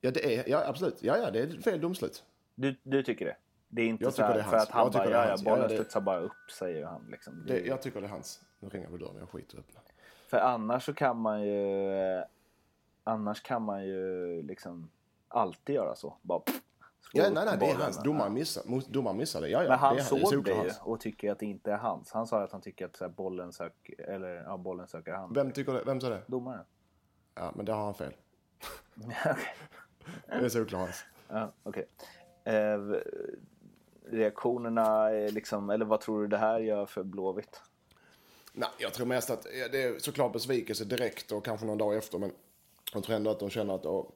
[0.00, 1.02] Ja, det är, ja absolut.
[1.02, 2.24] Ja, ja, det är fel domslut.
[2.54, 3.36] Du, du tycker det?
[3.68, 5.36] Det är inte Jag så här för att han Jag bara, ja, ja.
[5.38, 7.06] Ja, bollen det- studsar bara upp, säger han.
[7.10, 7.44] Liksom.
[7.46, 8.40] Det, jag tycker det är hans.
[8.60, 9.80] Nu ringer vi dörren, jag skiter i att öppna.
[10.28, 11.92] För annars så kan man ju...
[11.92, 12.24] eh,
[13.04, 14.90] Annars kan man ju liksom
[15.28, 16.16] alltid göra så.
[16.22, 16.60] Bara pff,
[17.12, 18.02] Ja, nej, nej, det är hans.
[18.02, 18.44] Domaren
[18.88, 19.48] domaren missar det.
[19.48, 21.38] Ja, ja, Men han det är, såg det är det solklart ju och tycker att
[21.38, 22.12] det inte är hans.
[22.12, 25.32] Han sa att han tycker att så här, bollen, sök, eller, ja, bollen söker han.
[25.32, 26.22] Vem, tycker det, vem sa det?
[26.26, 26.64] Domaren.
[27.34, 28.12] Ja, men där har han fel.
[30.26, 31.04] Det är solklart hans.
[31.28, 31.88] Ja, okej.
[32.44, 32.78] Eh,
[34.10, 37.62] reaktionerna, liksom, eller vad tror du det här gör för Blåvitt?
[38.52, 42.18] Nej, jag tror mest att det är såklart besvikelse direkt och kanske någon dag efter.
[42.18, 42.32] Men
[42.92, 44.06] jag tror ändå att de känner att, åh,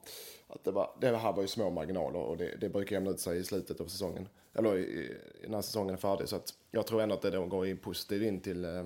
[0.47, 3.19] att det, var, det här var ju små marginaler och det, det brukar jämna ut
[3.19, 4.29] sig i slutet av säsongen.
[4.53, 5.17] Eller i,
[5.47, 6.29] när säsongen är färdig.
[6.29, 8.85] Så att jag tror ändå att det då går in positivt in till, eh,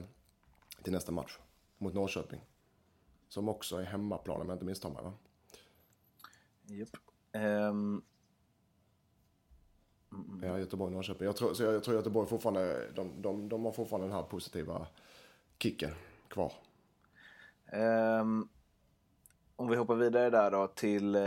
[0.83, 1.37] till nästa match
[1.77, 2.41] mot Norrköping.
[3.29, 5.13] Som också är hemmaplan om jag inte misstar mig va?
[6.69, 6.89] Yep.
[7.31, 8.01] Ehm,
[10.41, 11.25] Ja, Göteborg-Norrköping.
[11.25, 14.23] Jag tror, så jag, jag tror Göteborg fortfarande, de, de, de har fortfarande den här
[14.23, 14.87] positiva
[15.59, 15.91] kicken
[16.27, 16.51] kvar.
[17.71, 18.47] ehm,
[19.55, 21.21] om vi hoppar vidare där då till eh,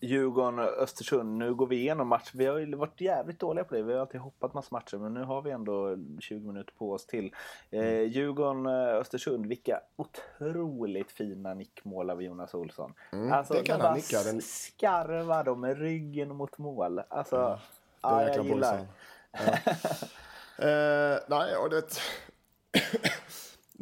[0.00, 1.38] Djurgården och Östersund.
[1.38, 2.30] Nu går vi igenom match.
[2.34, 3.82] Vi har ju varit jävligt dåliga på det.
[3.82, 7.06] Vi har alltid hoppat massa matcher men nu har vi ändå 20 minuter på oss
[7.06, 7.34] till.
[7.70, 9.46] Eh, Djurgården och Östersund.
[9.46, 12.94] Vilka otroligt fina nickmål av Jonas Olsson.
[13.32, 16.98] alltså, det kan han nicka, den- skarvar dem med ryggen mot mål.
[17.08, 17.58] Alltså, Det
[18.02, 18.86] ja, är jag jäkla gillar.
[19.32, 19.38] Ja.
[20.68, 21.82] eh, nej, och det...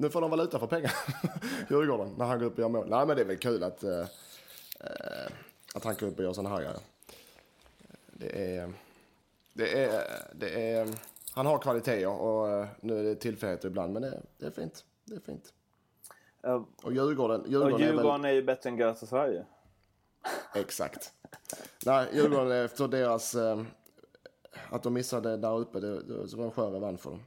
[0.01, 0.93] nu får de valuta för pengar,
[1.71, 2.89] Djurgården, när han går upp och gör mål.
[2.89, 4.01] Nej, men det är väl kul att, eh,
[4.81, 5.33] eh,
[5.75, 6.79] att han går upp och gör sådana här grejer.
[8.13, 8.73] Det är,
[9.53, 10.89] det är, det är...
[11.35, 14.85] Han har kvaliteter och eh, nu är det tillfälligheter ibland, men det, det är fint.
[15.05, 15.53] Det är fint.
[16.43, 17.95] Ja, Och Djurgården, Djurgården, och är väl...
[17.97, 19.45] Djurgården är ju bättre än Göta Sverige.
[20.55, 21.13] Exakt.
[21.87, 23.35] Nej, Djurgården efter deras...
[23.35, 23.63] Eh,
[24.71, 27.21] att de missade där uppe, det, det så var en skön revansch för dem.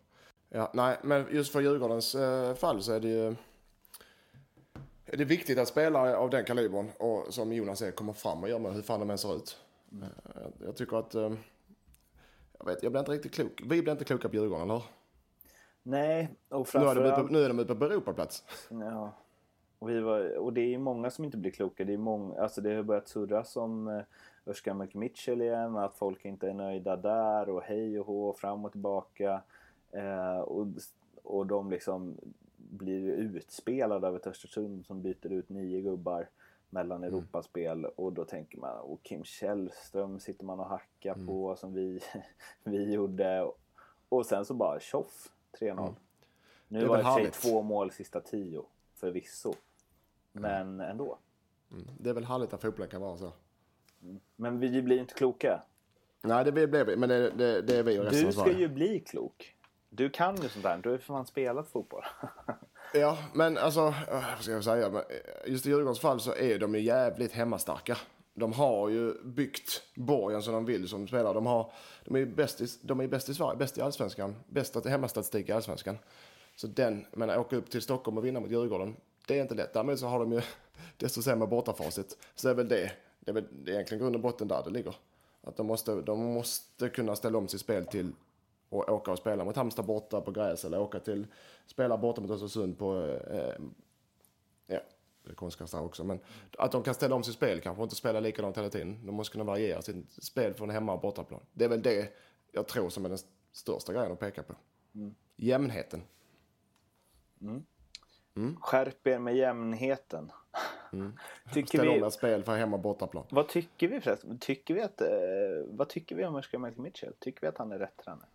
[0.56, 3.36] Ja, nej, men just för Djurgårdens eh, fall så är det ju...
[5.06, 8.50] Är det viktigt att spelare av den kalibern och som Jonas är kommer fram och
[8.50, 9.58] gör med hur fan de än ser ut.
[10.02, 11.16] Eh, jag, jag tycker att...
[11.16, 11.34] Eh,
[12.60, 13.62] jag vet, jag blir inte riktigt klok.
[13.66, 14.84] Vi blir inte kloka på Djurgården, eller?
[15.84, 17.24] Nej, och Nu är, de framförallt...
[17.24, 18.44] uppe, nu är de uppe på Europaplats.
[18.70, 19.14] Ja.
[19.80, 21.86] Och, vi var, och det är många som inte blir kloka.
[21.86, 24.02] Det, är många, alltså det har börjat surras om eh,
[24.46, 28.72] Özcan McMitchell igen, att folk inte är nöjda där och hej och hå, fram och
[28.72, 29.42] tillbaka.
[29.94, 30.68] Eh, och,
[31.24, 32.18] och de liksom
[32.58, 36.30] blir utspelade av ett Östersund som byter ut nio gubbar
[36.70, 41.74] mellan Europaspel och då tänker man, och Kim Källström sitter man och hackar på som
[41.74, 42.00] vi,
[42.64, 43.52] vi gjorde.
[44.10, 45.96] Och sen så bara tjoff, 3-0.
[46.68, 48.66] Nu Det är var det i sig två mål sista tio,
[48.96, 49.54] förvisso.
[50.32, 51.18] Men ändå.
[52.00, 53.32] Det är väl härligt att fotbollen kan vara så.
[54.36, 55.64] Men vi blir inte kloka.
[56.22, 58.68] Nej, det blir vi, men det, det, det är vi och resten Du ska ju
[58.68, 59.56] bli klok.
[59.96, 60.78] Du kan ju sånt där.
[60.78, 62.04] Du har ju för fan spelat fotboll.
[62.96, 64.90] Ja, men alltså, eh, vad ska jag säga?
[64.90, 67.98] Men, eh, Just i Djurgårdens fall så är de ju jävligt hemmastarka.
[68.34, 71.34] De har ju byggt borgen som de vill som spelare.
[71.34, 71.72] De, har,
[72.06, 75.52] de är bäst i, de är bäst i Sverige, bäst i allsvenskan, bäst hemmastatistik i
[75.52, 75.98] allsvenskan.
[76.56, 78.96] Så den, men att åka upp till Stockholm och vinna mot Djurgården,
[79.28, 79.74] det är inte lätt.
[79.74, 80.42] Därmed så har de ju
[80.98, 82.18] desto sämre bortafacit.
[82.36, 84.64] Så det är väl det, det är väl det är egentligen grund och botten där
[84.64, 84.96] det ligger.
[85.42, 88.12] Att de måste, de måste kunna ställa om sitt spel till
[88.74, 91.28] och åka och spela mot Halmstad borta på gräs eller åka till,
[91.66, 92.98] spela borta mot Östersund på,
[93.32, 93.56] eh,
[94.68, 94.80] ja,
[95.24, 96.20] det är konstgräs där också, men
[96.58, 99.06] att de kan ställa om sitt spel kanske inte spela likadant hela tiden.
[99.06, 101.42] De måste kunna variera sitt spel från hemma och bortaplan.
[101.54, 102.14] Det är väl det
[102.52, 103.18] jag tror som är den
[103.52, 104.56] största grejen att peka på.
[105.36, 106.02] Jämnheten.
[108.60, 110.32] Skärp er med jämnheten.
[111.54, 113.26] Tycker Ställa om vi, ert spel för hemma och bortaplan.
[113.30, 114.40] vad tycker vi förresten?
[114.40, 115.08] Tycker vi att, eh,
[115.68, 117.14] vad tycker vi om Özcan McMitchell?
[117.20, 118.28] Tycker vi att han är rätt tränare?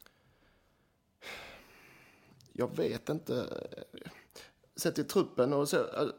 [2.59, 3.47] Jag vet inte.
[4.77, 5.69] Sett till truppen och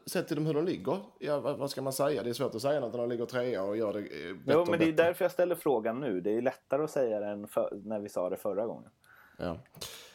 [0.06, 0.98] sett till dem hur de ligger.
[1.18, 2.22] Ja, vad, ska man säga?
[2.22, 4.52] Det är svårt att säga något när de ligger trea och gör det eh, bättre
[4.52, 5.04] Jo, men det är bättre.
[5.04, 6.20] därför jag ställer frågan nu.
[6.20, 8.90] Det är lättare att säga det än för, när vi sa det förra gången.
[9.38, 9.58] Ja.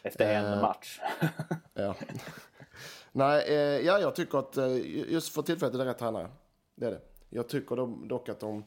[0.04, 1.00] Efter en Eh, match.
[1.74, 1.96] Ja.
[3.12, 4.78] Nej, eh, ja, jag tycker att eh,
[5.12, 6.28] just för tillfället är det rätt tränare.
[6.76, 7.02] Det är det.
[7.30, 8.64] Jag tycker de, dock att de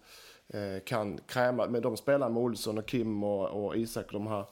[0.48, 4.44] eh, kan kräma, men de spelar med Olsson och Kim och, och Isak de här,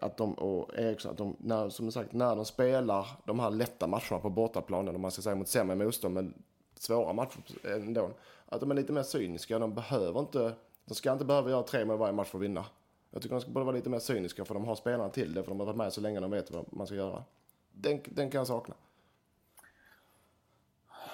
[0.00, 3.86] att de, och Eriksson, att de, när, som sagt, när de spelar de här lätta
[3.86, 6.34] matcherna på bortaplanen, om man ska säga mot sämre motstånd, men
[6.74, 8.10] svåra matcher ändå,
[8.46, 9.58] att de är lite mer cyniska.
[9.58, 12.64] De behöver inte, de ska inte behöva göra tre mål varje match för att vinna.
[13.10, 15.50] Jag tycker de ska vara lite mer cyniska för de har spelarna till det, för
[15.50, 17.24] de har varit med så länge de vet vad man ska göra.
[17.72, 18.74] Den, den kan jag sakna.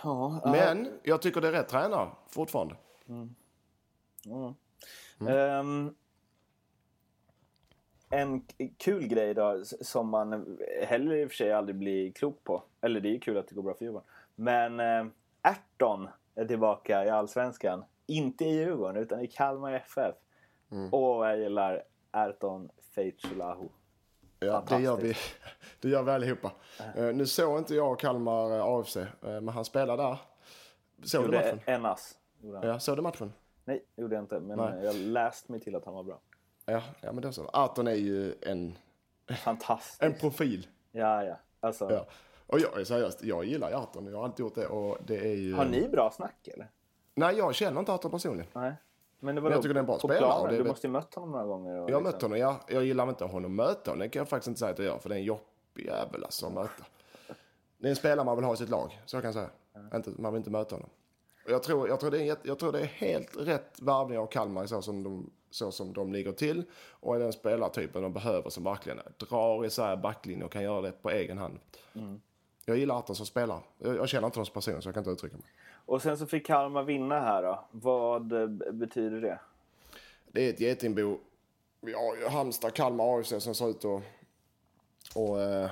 [0.03, 2.75] Ja, Men jag tycker det är rätt tränare fortfarande.
[3.09, 3.35] Mm.
[5.19, 5.95] Um,
[8.13, 8.45] en
[8.77, 12.63] kul grej då som man heller i och för sig aldrig blir klok på.
[12.81, 14.09] Eller det är ju kul att det går bra för Djurgården.
[14.35, 15.07] Men eh,
[15.43, 17.85] Erton är tillbaka i Allsvenskan.
[18.07, 20.15] Inte i Djurgården utan i Kalmar FF.
[20.91, 21.83] Åh, vad jag gillar
[22.13, 23.69] Erton Feitsulahu.
[24.39, 25.15] Ja, det gör vi.
[25.81, 26.53] Det gör vi allihopa.
[26.97, 30.19] Eh, nu såg inte jag Kalmar eh, AFC, eh, men han spelar där.
[31.03, 31.61] Såg du matchen?
[31.65, 32.19] en ass.
[32.63, 33.33] Ja, såg du matchen?
[33.65, 34.41] Nej, gjorde jag inte.
[34.41, 34.85] Men Nej.
[34.85, 36.21] jag läste mig till att han var bra.
[36.67, 37.51] Ja, ja men då så.
[37.53, 38.79] Arton är ju en,
[39.45, 40.03] Fantastiskt.
[40.03, 40.67] en profil.
[40.93, 41.37] Ja, ja.
[41.61, 42.07] Alltså, Ja.
[42.47, 44.07] Och jag är seriöst, jag gillar Arton.
[44.07, 44.67] Jag har alltid gjort det.
[44.67, 45.55] Och det är ju...
[45.55, 46.71] Har ni bra snack eller?
[47.15, 48.51] Nej, jag känner inte Arton personligen.
[48.53, 48.73] Nej.
[49.21, 50.49] Men det var Men jag tycker det är en bra spelare, planen.
[50.49, 51.73] det är Du måste ju mött honom några gånger.
[51.75, 53.99] Jag har liksom- mött honom, jag, jag gillar inte honom möta honom.
[53.99, 56.25] Det kan jag faktiskt inte säga att jag gör, för det är en jobbig jävel
[56.25, 56.85] alltså att möta.
[57.79, 59.51] Det är en spelare man vill ha i sitt lag, så jag kan säga.
[59.95, 60.91] Inte, man vill inte möta honom.
[61.47, 64.67] Jag tror, jag, tror det är, jag tror det är helt rätt värvning av Kalmar
[64.67, 66.65] så som, de, så som de ligger till.
[66.91, 70.93] Och är den spelartypen de behöver som verkligen drar isär backlinjen och kan göra det
[71.03, 71.59] på egen hand.
[72.65, 73.61] Jag gillar Arton som spelare.
[73.79, 75.47] Jag, jag känner inte honom som person så jag kan inte uttrycka mig.
[75.87, 77.65] Och sen så fick Kalmar vinna här då.
[77.71, 79.39] Vad eh, betyder det?
[80.33, 81.19] Det är ett getingbo.
[81.81, 84.03] Vi har ju Halmstad, Kalmar, AFC som ser ut att
[85.15, 85.71] och, eh,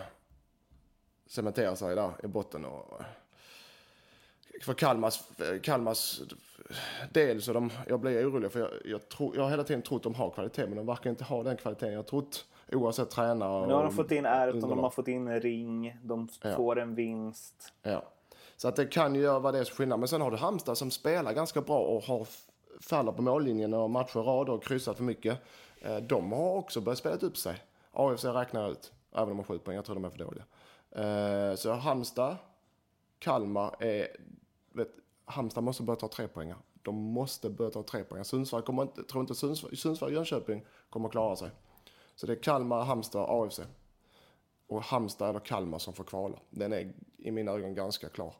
[1.26, 2.64] cementera sig där i botten.
[2.64, 3.02] Och,
[4.60, 5.20] för Kalmars,
[5.62, 6.20] Kalmars
[7.12, 10.02] del så de, jag blir orolig för jag, jag, tror, jag har hela tiden trott
[10.02, 11.92] de har kvalitet men de verkar inte ha den kvaliteten.
[11.94, 13.66] Jag trott oavsett tränare.
[13.66, 16.56] Nu har de fått in Erton, de har fått in Ring, de Ja.
[16.56, 17.72] får en vinst.
[17.82, 18.02] Ja.
[18.56, 19.98] Så att det kan ju göra vad det är för skillnad.
[19.98, 22.26] Men sen har du Halmstad som spelar ganska bra och har
[22.80, 25.38] faller på mållinjen och matcher rad och kryssat för mycket.
[25.80, 27.54] Eh, De har också börjat spela upp sig.
[27.92, 29.76] AFC räknar ut, även om de har sju poäng.
[29.76, 30.44] Jag tror de är för dåliga.
[30.90, 32.36] Eh, Så Halmstad,
[33.18, 34.08] Kalmar är...
[34.72, 34.88] Vet,
[35.24, 36.58] Halmstad måste börja ta tre poängar.
[36.82, 38.24] De måste börja ta tre poängar.
[38.24, 41.50] Sundsvall kommer inte, tror inte Sundsvall, Sundsvall och Jönköping kommer att klara sig.
[42.14, 43.60] Så det är Kalmar, Halmstad, AFC.
[44.66, 46.38] Och Halmstad eller Kalmar som får kvala.
[46.50, 48.34] Den är i mina ögon ganska klar.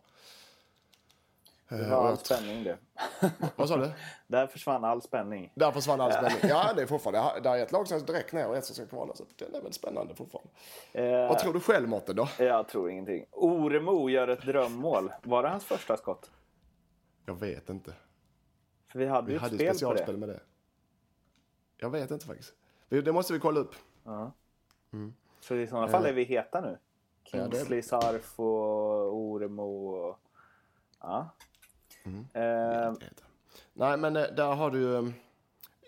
[1.70, 2.78] Det Eh, var och all spänning det.
[3.56, 3.90] Vad sa du?
[4.26, 5.52] Där försvann all spänning.
[5.54, 6.38] Där försvann all spänning.
[6.42, 7.40] Ja, det är fortfarande.
[7.40, 9.14] Där är ett lag som direkt ner och ett som ska kvala.
[9.14, 10.50] Så den är väl spännande fortfarande.
[10.92, 12.28] Eh, Vad tror du själv, Mårten, då?
[12.38, 13.24] Jag tror ingenting.
[13.30, 15.12] Oremo gör ett drömmål.
[15.22, 16.30] Var det hans första skott?
[17.26, 17.92] Jag vet inte.
[18.92, 20.20] För vi hade Vi ju hade ett ju spel på specialspel det.
[20.20, 20.40] med det.
[21.76, 22.54] Jag vet inte faktiskt.
[22.88, 23.74] Det det måste vi kolla upp.
[25.40, 26.78] Så i sådana fall är vi heta nu.
[27.32, 27.50] Ja, det.
[27.56, 29.86] Kingsley, Sarf och Oremo.
[29.88, 30.18] Och...
[31.00, 31.28] Ja.
[32.34, 32.86] Mm.
[32.88, 32.94] Eh,
[33.72, 34.96] Nej, men eh, där har du ju...
[34.96, 35.12] eh,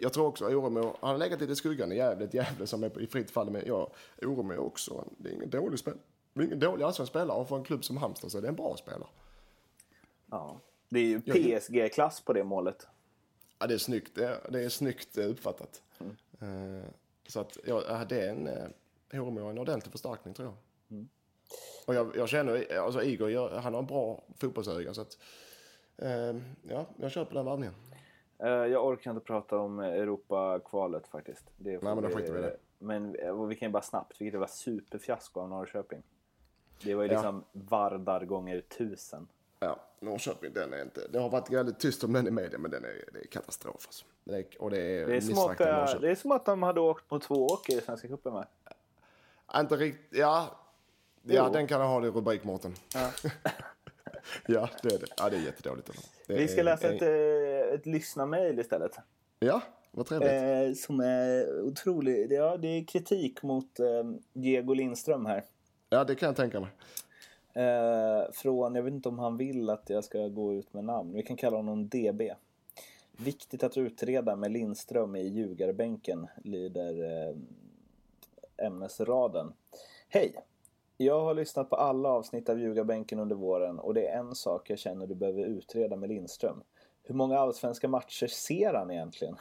[0.01, 2.85] Jag tror också Oremo, han har legat lite i skuggan i Gävle, ett Gävle som
[2.85, 3.51] är i fritt fall.
[3.51, 3.91] Men jag,
[4.23, 6.01] Oremo också, det är ingen dålig spelare.
[6.35, 8.49] Det är ingen dålig allsvensk spelare och för en klubb som Halmstad så är det
[8.49, 9.09] en bra spelare.
[10.31, 10.61] ja.
[10.89, 12.87] Det är ju PSG-klass på det målet.
[13.59, 15.83] Ja, det är snyggt, det är, det är snyggt eh, uppfattat.
[16.41, 16.89] Eh,
[17.27, 18.49] så att, ja, det är en,
[19.21, 20.57] Oremo är en ordentlig förstärkning tror jag.
[21.87, 25.19] Och jag, jag känner, alltså Igor, han har en bra fotbollsöga så att,
[26.63, 27.75] ja, jag köper den varvningen.
[28.39, 31.45] Eh, jag orkar inte prata om Europa-kvalet faktiskt.
[31.57, 32.57] Det Nej, men då skiter vi i det.
[32.79, 36.03] Men eh, vi kan ju bara snabbt, vilket var superfiasko av Norrköping.
[36.85, 37.13] Det var ju Ja.
[37.15, 39.29] liksom Vardar gånger tusen.
[39.61, 42.71] Ja, Norrköping, den är inte, det har varit väldigt tyst om den i media men
[42.71, 44.05] den är, det är katastrof alltså.
[44.25, 46.63] det är, Och det är, Det är, som att, eh, det är som att de
[46.63, 48.47] hade åkt på två åker i Svenska cupen med.
[49.57, 50.49] Inte riktigt, ja.
[51.23, 51.53] Ja, Jo.
[51.53, 52.75] den kan ha i rubrik Mårten.
[52.95, 53.11] Ja.
[54.47, 55.07] ja, det är det.
[55.17, 55.91] Ja, det är jättedåligt.
[56.27, 57.03] Det Vi ska är- läsa är- ett,
[57.69, 58.97] eh, ett lyssnarmail istället.
[59.41, 60.31] Ja, vad trevligt.
[60.31, 62.31] Eh, som är otroligt.
[62.33, 63.87] Ja, det är kritik mot eh,
[64.33, 65.45] Diego Lindström här.
[65.91, 66.71] Ja, det kan jag tänka mig.
[67.55, 71.15] Eh, från, jag vet inte om han vill att jag ska gå ut med namn.
[71.15, 72.35] Vi kan kalla honom DB.
[73.17, 77.37] Viktigt att utreda med Lindström i ljugarbänken, lyder eh,
[78.67, 79.53] ämnesraden.
[80.09, 80.35] Hej!
[81.05, 84.71] Jag har lyssnat på alla avsnitt av ljugarbänken under våren och det är en sak
[84.71, 86.63] jag känner du behöver utreda med Lindström.
[87.03, 89.37] Hur många allsvenska matcher ser han egentligen?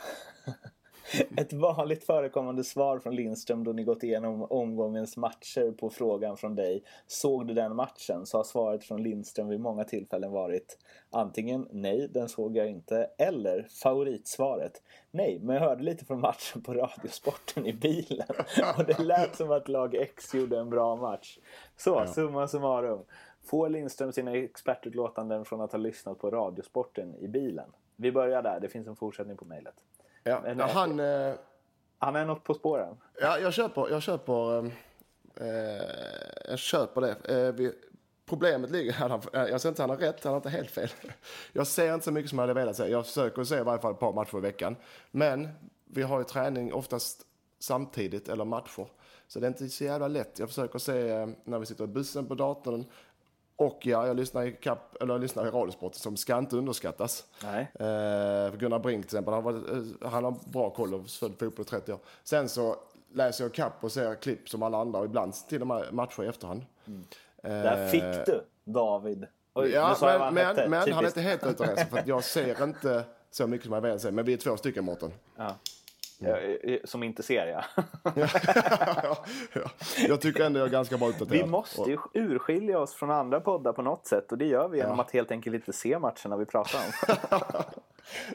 [1.37, 6.55] Ett vanligt förekommande svar från Lindström då ni gått igenom omgångens matcher på frågan från
[6.55, 8.25] dig Såg du den matchen?
[8.25, 10.77] Så har svaret från Lindström vid många tillfällen varit
[11.09, 14.81] antingen nej, den såg jag inte eller favoritsvaret
[15.11, 18.27] nej, men jag hörde lite från matchen på Radiosporten i bilen
[18.77, 21.37] och det lät som att lag X gjorde en bra match.
[21.77, 23.05] Så, summa summarum.
[23.43, 27.69] Får Lindström sina expertutlåtanden från att ha lyssnat på Radiosporten i bilen?
[27.95, 29.75] Vi börjar där, det finns en fortsättning på mejlet.
[30.23, 30.99] Ja, Men, eh, han...
[30.99, 31.33] Eh,
[31.97, 32.97] Han är något på spåren.
[33.21, 33.89] ja, jag köper...
[33.89, 34.71] Jag köper, eh,
[35.47, 35.85] eh,
[36.49, 37.15] jag köper det.
[37.47, 37.73] Eh, vi
[38.25, 40.89] problemet ligger, han, jag säger inte att han har rätt, han har inte helt fel.
[41.53, 42.87] Jag ser inte så mycket som jag hade velat se.
[42.87, 44.75] Jag försöker se i varje fall ett par matcher i veckan.
[45.11, 45.49] Men
[45.85, 47.25] vi har ju träning oftast
[47.59, 48.87] samtidigt, eller matcher.
[49.27, 50.39] Så det är inte så jävla lätt.
[50.39, 52.85] Jag försöker se eh, när vi sitter i bussen på datorn.
[53.61, 57.23] Och ja, jag lyssnar i, kap, eller jag lyssnar i Radiosport som ska inte underskattas.
[57.43, 57.71] Nej.
[57.79, 61.65] Eh, Gunnar Brink till exempel, han, var, eh, han har bra koll och född fotboll
[61.65, 61.99] i 30 år.
[62.23, 62.75] Sen så
[63.13, 66.23] läser jag kapp och ser klipp som alla andra och ibland till och med matcher
[66.23, 66.65] i efterhand.
[66.87, 67.03] Mm.
[67.41, 69.27] Där fick du David.
[69.53, 72.23] Oj, ja, men, men, men han är inte helt ute och reser för att jag
[72.23, 74.11] ser inte så mycket som jag vill se.
[74.11, 75.11] Men vi är två stycken Mårten.
[75.35, 75.55] Ja.
[76.21, 76.79] Mm.
[76.83, 77.63] Som inte ser ja.
[78.15, 78.27] ja,
[79.53, 79.71] ja.
[80.07, 81.45] Jag tycker ändå jag är ganska bra uppdaterad.
[81.45, 84.77] Vi måste ju urskilja oss från andra poddar på något sätt och det gör vi
[84.77, 85.03] genom ja.
[85.03, 87.13] att helt enkelt inte se matcherna vi pratar om.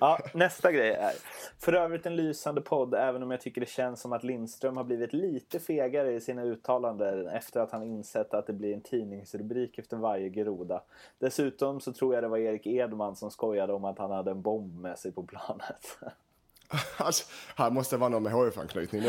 [0.01, 1.13] ja, nästa grej är,
[1.59, 4.85] för övrigt en lysande podd även om jag tycker det känns som att Lindström har
[4.85, 9.79] blivit lite fegare i sina uttalanden efter att han insett att det blir en tidningsrubrik
[9.79, 10.83] efter varje groda.
[11.19, 14.43] Dessutom så tror jag det var Erik Edman som skojade om att han hade en
[14.43, 15.99] bomb med sig på planet.
[16.97, 17.25] Alltså,
[17.57, 19.03] här måste vara någon med HF-anknytning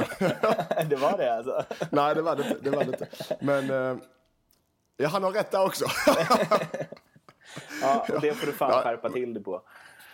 [0.89, 1.63] det var det alltså?
[1.91, 2.59] Nej, det var det inte.
[2.61, 3.07] Det var det inte.
[3.39, 3.97] Men eh,
[4.97, 5.85] ja, han har rätt där också.
[7.81, 8.81] ja, och det får du fan ja.
[8.81, 9.61] skärpa till dig på.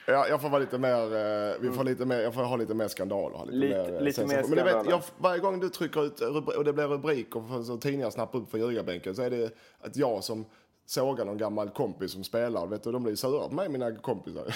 [0.05, 1.87] Ja, jag får vara lite mer, eh, vi får mm.
[1.87, 3.33] lite mer, jag får ha lite mer skandal.
[3.33, 6.21] Ha lite, lite mer, lite mer Men du vet, jag, varje gång du trycker ut
[6.57, 10.23] och det blir rubriker och tidningar snappar upp för ljugarbänken så är det att jag
[10.23, 10.45] som
[10.85, 14.55] sågar någon gammal kompis som spelar, vet du, de blir sura på mig, mina kompisar.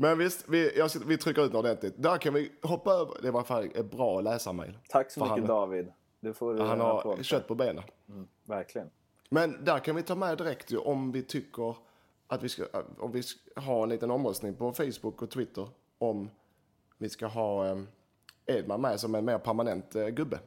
[0.00, 1.94] Men visst, vi, jag, vi trycker ut ordentligt.
[1.96, 3.14] Där kan vi hoppa över.
[3.22, 4.78] Det var fan ett bra läsarmail.
[4.88, 5.92] Tack så mycket han, David.
[6.20, 7.84] Du får han har kött på benen.
[8.08, 8.90] Mm, verkligen.
[9.30, 11.76] Men där kan vi ta med direkt ju, om vi tycker
[12.26, 12.64] att vi ska,
[12.98, 16.30] om vi ska ha en liten omröstning på Facebook och Twitter om
[16.98, 17.78] vi ska ha eh,
[18.46, 20.38] Edman med som en mer permanent eh, gubbe.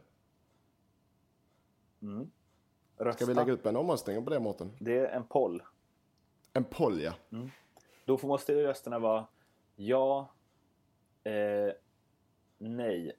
[2.01, 2.31] Mm.
[3.15, 4.71] Ska vi lägga upp en omröstning på det Mårten?
[4.79, 5.63] Det är en poll.
[6.53, 7.13] En poll ja.
[7.31, 7.49] Mm.
[8.05, 9.25] Då måste rösterna vara
[9.75, 10.33] Ja.
[11.23, 11.73] Eh,
[12.57, 13.11] nej.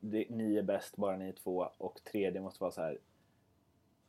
[0.00, 1.70] Det, ni är bäst, bara ni är två.
[1.78, 2.98] Och tredje måste vara så här.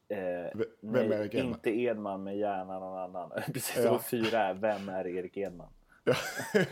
[0.07, 1.53] Eh, vem nej, är Erik Edman?
[1.53, 3.31] Inte Edman, men gärna någon annan.
[3.53, 3.99] Precis som ja.
[3.99, 5.69] fyra är, vem är Erik Edman?
[6.03, 6.15] ja,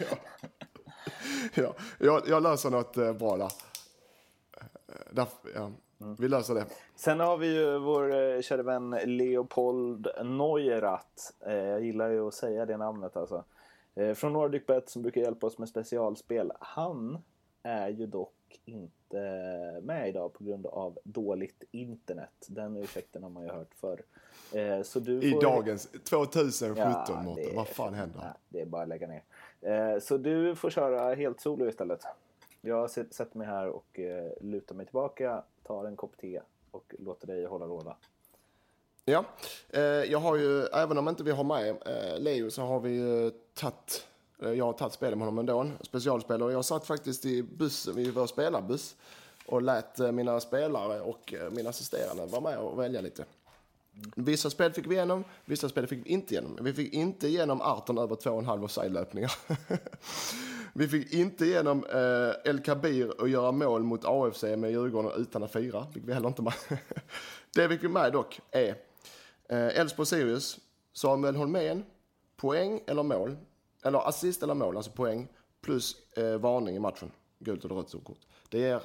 [1.54, 1.76] ja.
[2.00, 3.52] Jag, jag löser något eh, bra där.
[5.12, 5.72] där ja.
[6.02, 6.16] Mm.
[6.20, 6.66] Vi löser det.
[6.96, 11.34] Sen har vi ju vår eh, kära vän Leopold Neurath.
[11.46, 13.44] Eh, jag gillar ju att säga det namnet alltså.
[13.98, 16.52] Eh, från NordicBet som brukar hjälpa oss med specialspel.
[16.60, 17.18] Han
[17.64, 19.18] är ju dock inte
[19.82, 22.46] med idag på grund av dåligt internet.
[22.48, 24.02] Den ursäkten har man ju hört förr.
[24.54, 25.30] Eh, så du får...
[25.30, 26.78] I dagens 2017
[27.08, 28.20] ja, Mårten, vad fan händer?
[28.20, 29.24] Nej, det är bara att lägga ner.
[29.62, 32.04] Eh, så du får köra helt solo istället.
[32.62, 34.00] Jag sätter mig här och
[34.42, 36.42] lutar mig tillbaka, tar en kopp te
[36.72, 37.96] och låter dig hålla råda.
[39.10, 39.26] Ja,
[39.70, 42.90] eh, jag har ju, även om inte vi har med eh, Leo så har vi
[42.90, 44.06] ju tagit,
[44.42, 46.44] eh, jag har tagit spel med honom ändå, specialspel.
[46.44, 48.96] Och jag satt faktiskt i bussen, i vår spelarbuss
[49.46, 53.26] och lät eh, mina spelare och eh, mina assisterande vara med och välja lite.
[54.16, 56.58] Vissa spel fick vi igenom, vissa spel fick vi inte igenom.
[56.62, 59.32] Vi fick inte igenom 18 över 2,5 offside-löpningar.
[60.74, 65.44] vi fick inte igenom eh, El Kabir och göra mål mot AFC med Djurgården utan
[65.44, 65.88] att fira.
[65.94, 66.54] Fick vi heller inte med.
[67.56, 68.87] det fick vi med dock är
[69.50, 70.60] Eh, Elfsborg-Sirius,
[70.94, 71.86] Samuel Holmén,
[72.36, 73.38] poäng eller mål,
[73.84, 75.28] eller assist eller mål, alltså poäng,
[75.62, 78.20] plus eh, varning i matchen, gult eller rött kort.
[78.50, 78.82] Det ger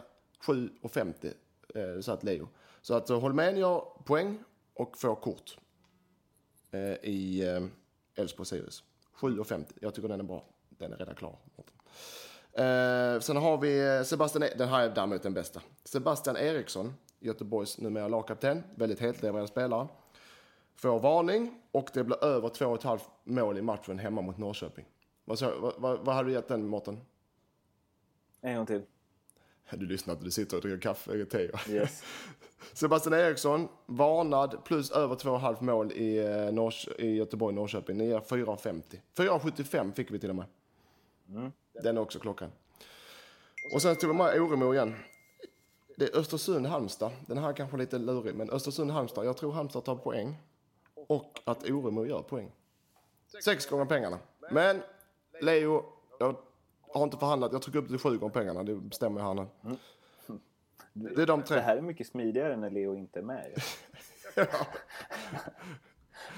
[0.47, 1.35] 7,50
[1.75, 2.49] eh, satt Leo.
[2.83, 4.39] Så att eh, Holmén gör poäng
[4.75, 5.59] och får kort
[6.71, 8.83] eh, i eh, Elfsborg-Sirius.
[9.17, 9.65] 7,50.
[9.81, 10.45] Jag tycker den är bra.
[10.69, 11.37] Den är redan klar.
[12.53, 15.61] Eh, sen har vi Sebastian, e den här är däremot den bästa.
[15.85, 19.89] Sebastian Eriksson, Göteborgs numera lagkapten, väldigt heltlevererad spelare
[20.77, 24.85] får varning och det blir över 2,5 mål i matchen hemma mot Norrköping.
[25.25, 27.01] Vad, så, vad, vad, vad hade du gett den, Mårten?
[28.41, 28.83] En gång till.
[29.71, 31.51] Du lyssnar inte, du sitter och dricker kaffe och te.
[31.69, 32.03] Yes.
[32.73, 37.97] Sebastian Eriksson, varnad, plus över 2,5 mål i, eh, Norrs i Göteborg-Norrköping.
[37.99, 38.83] Ni är 4,50.
[39.17, 40.47] 4,75 fick vi till och med.
[41.29, 41.53] Mm.
[41.83, 42.51] Den är också klockan.
[43.75, 44.95] Och sen tog vi med Oremo igen.
[45.97, 47.11] Det är Östersund-Halmstad.
[47.27, 49.25] Den här är kanske lite lurig, men Östersund-Halmstad.
[49.25, 50.37] Jag tror Halmstad tar poäng
[51.13, 52.53] och att Oremo gör poäng.
[53.45, 54.19] Sex gånger pengarna.
[54.51, 54.83] Men
[55.41, 55.85] Leo,
[56.19, 56.37] jag
[56.95, 57.53] har inte förhandlat.
[57.53, 58.63] Jag trycker upp till sju gånger pengarna.
[58.63, 59.47] Det bestämmer jag här nu.
[59.65, 59.79] Mm.
[60.93, 61.57] Det är de tre.
[61.57, 63.63] Det här är mycket smidigare när Leo inte är med.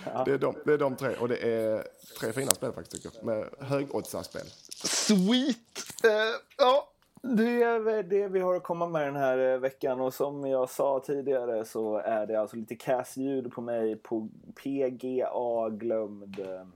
[0.05, 0.25] ja.
[0.25, 1.89] Det, är de, det är de tre och det är
[2.21, 3.27] tre fina spel faktiskt tycker jag.
[3.27, 4.47] Med högoddsarspel.
[4.85, 6.05] Sweet!
[6.05, 6.11] Uh,
[6.59, 6.94] ja.
[7.27, 10.71] Det är det vi har att komma med den här eh, veckan och som jag
[10.71, 16.67] sa tidigare så är det alltså lite kassljud på mig på PGA glömd eh,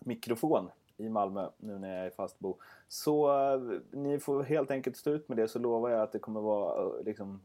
[0.00, 2.56] mikrofon i Malmö nu när jag är fastbo.
[2.88, 3.60] Så eh,
[3.90, 6.92] ni får helt enkelt stå ut med det så lovar jag att det kommer vara
[7.04, 7.40] liksom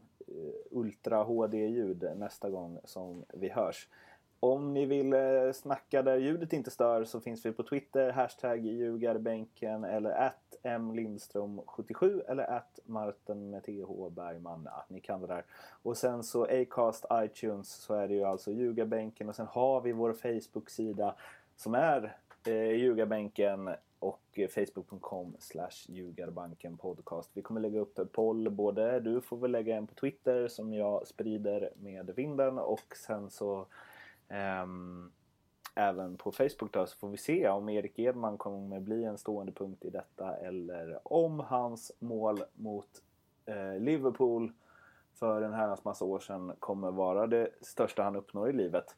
[0.70, 3.88] Ultra HD-ljud nästa gång som vi hörs.
[4.44, 8.66] Om ni vill eh, snacka där ljudet inte stör så finns vi på Twitter, hashtag
[8.66, 14.62] ljugarbänken eller att mlindström77 eller att Martin med TH Bergman.
[14.64, 15.44] Ja, ni kan det där.
[15.82, 19.92] Och sen så Acast, iTunes så är det ju alltså ljugarbänken och sen har vi
[19.92, 21.14] vår Facebook-sida
[21.56, 22.16] som är
[22.46, 27.30] eh, ljugarbänken och eh, facebook.com slash ljugarbanken podcast.
[27.34, 31.06] Vi kommer lägga upp poll både, du får väl lägga en på Twitter som jag
[31.06, 33.66] sprider med vinden och sen så
[35.74, 39.52] även på Facebook då så får vi se om Erik Edman kommer bli en stående
[39.52, 42.88] punkt i detta eller om hans mål mot
[43.46, 44.52] eh, Liverpool
[45.14, 48.96] för en herrans massa år sedan kommer vara det största han uppnår i livet.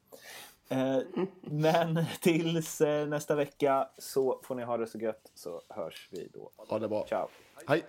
[0.68, 0.98] Eh,
[1.40, 6.28] men tills eh, nästa vecka så får ni ha det så gött så hörs vi
[6.34, 6.50] då.
[6.56, 7.06] Ha det bra.
[7.06, 7.28] Ciao.
[7.66, 7.84] Hej.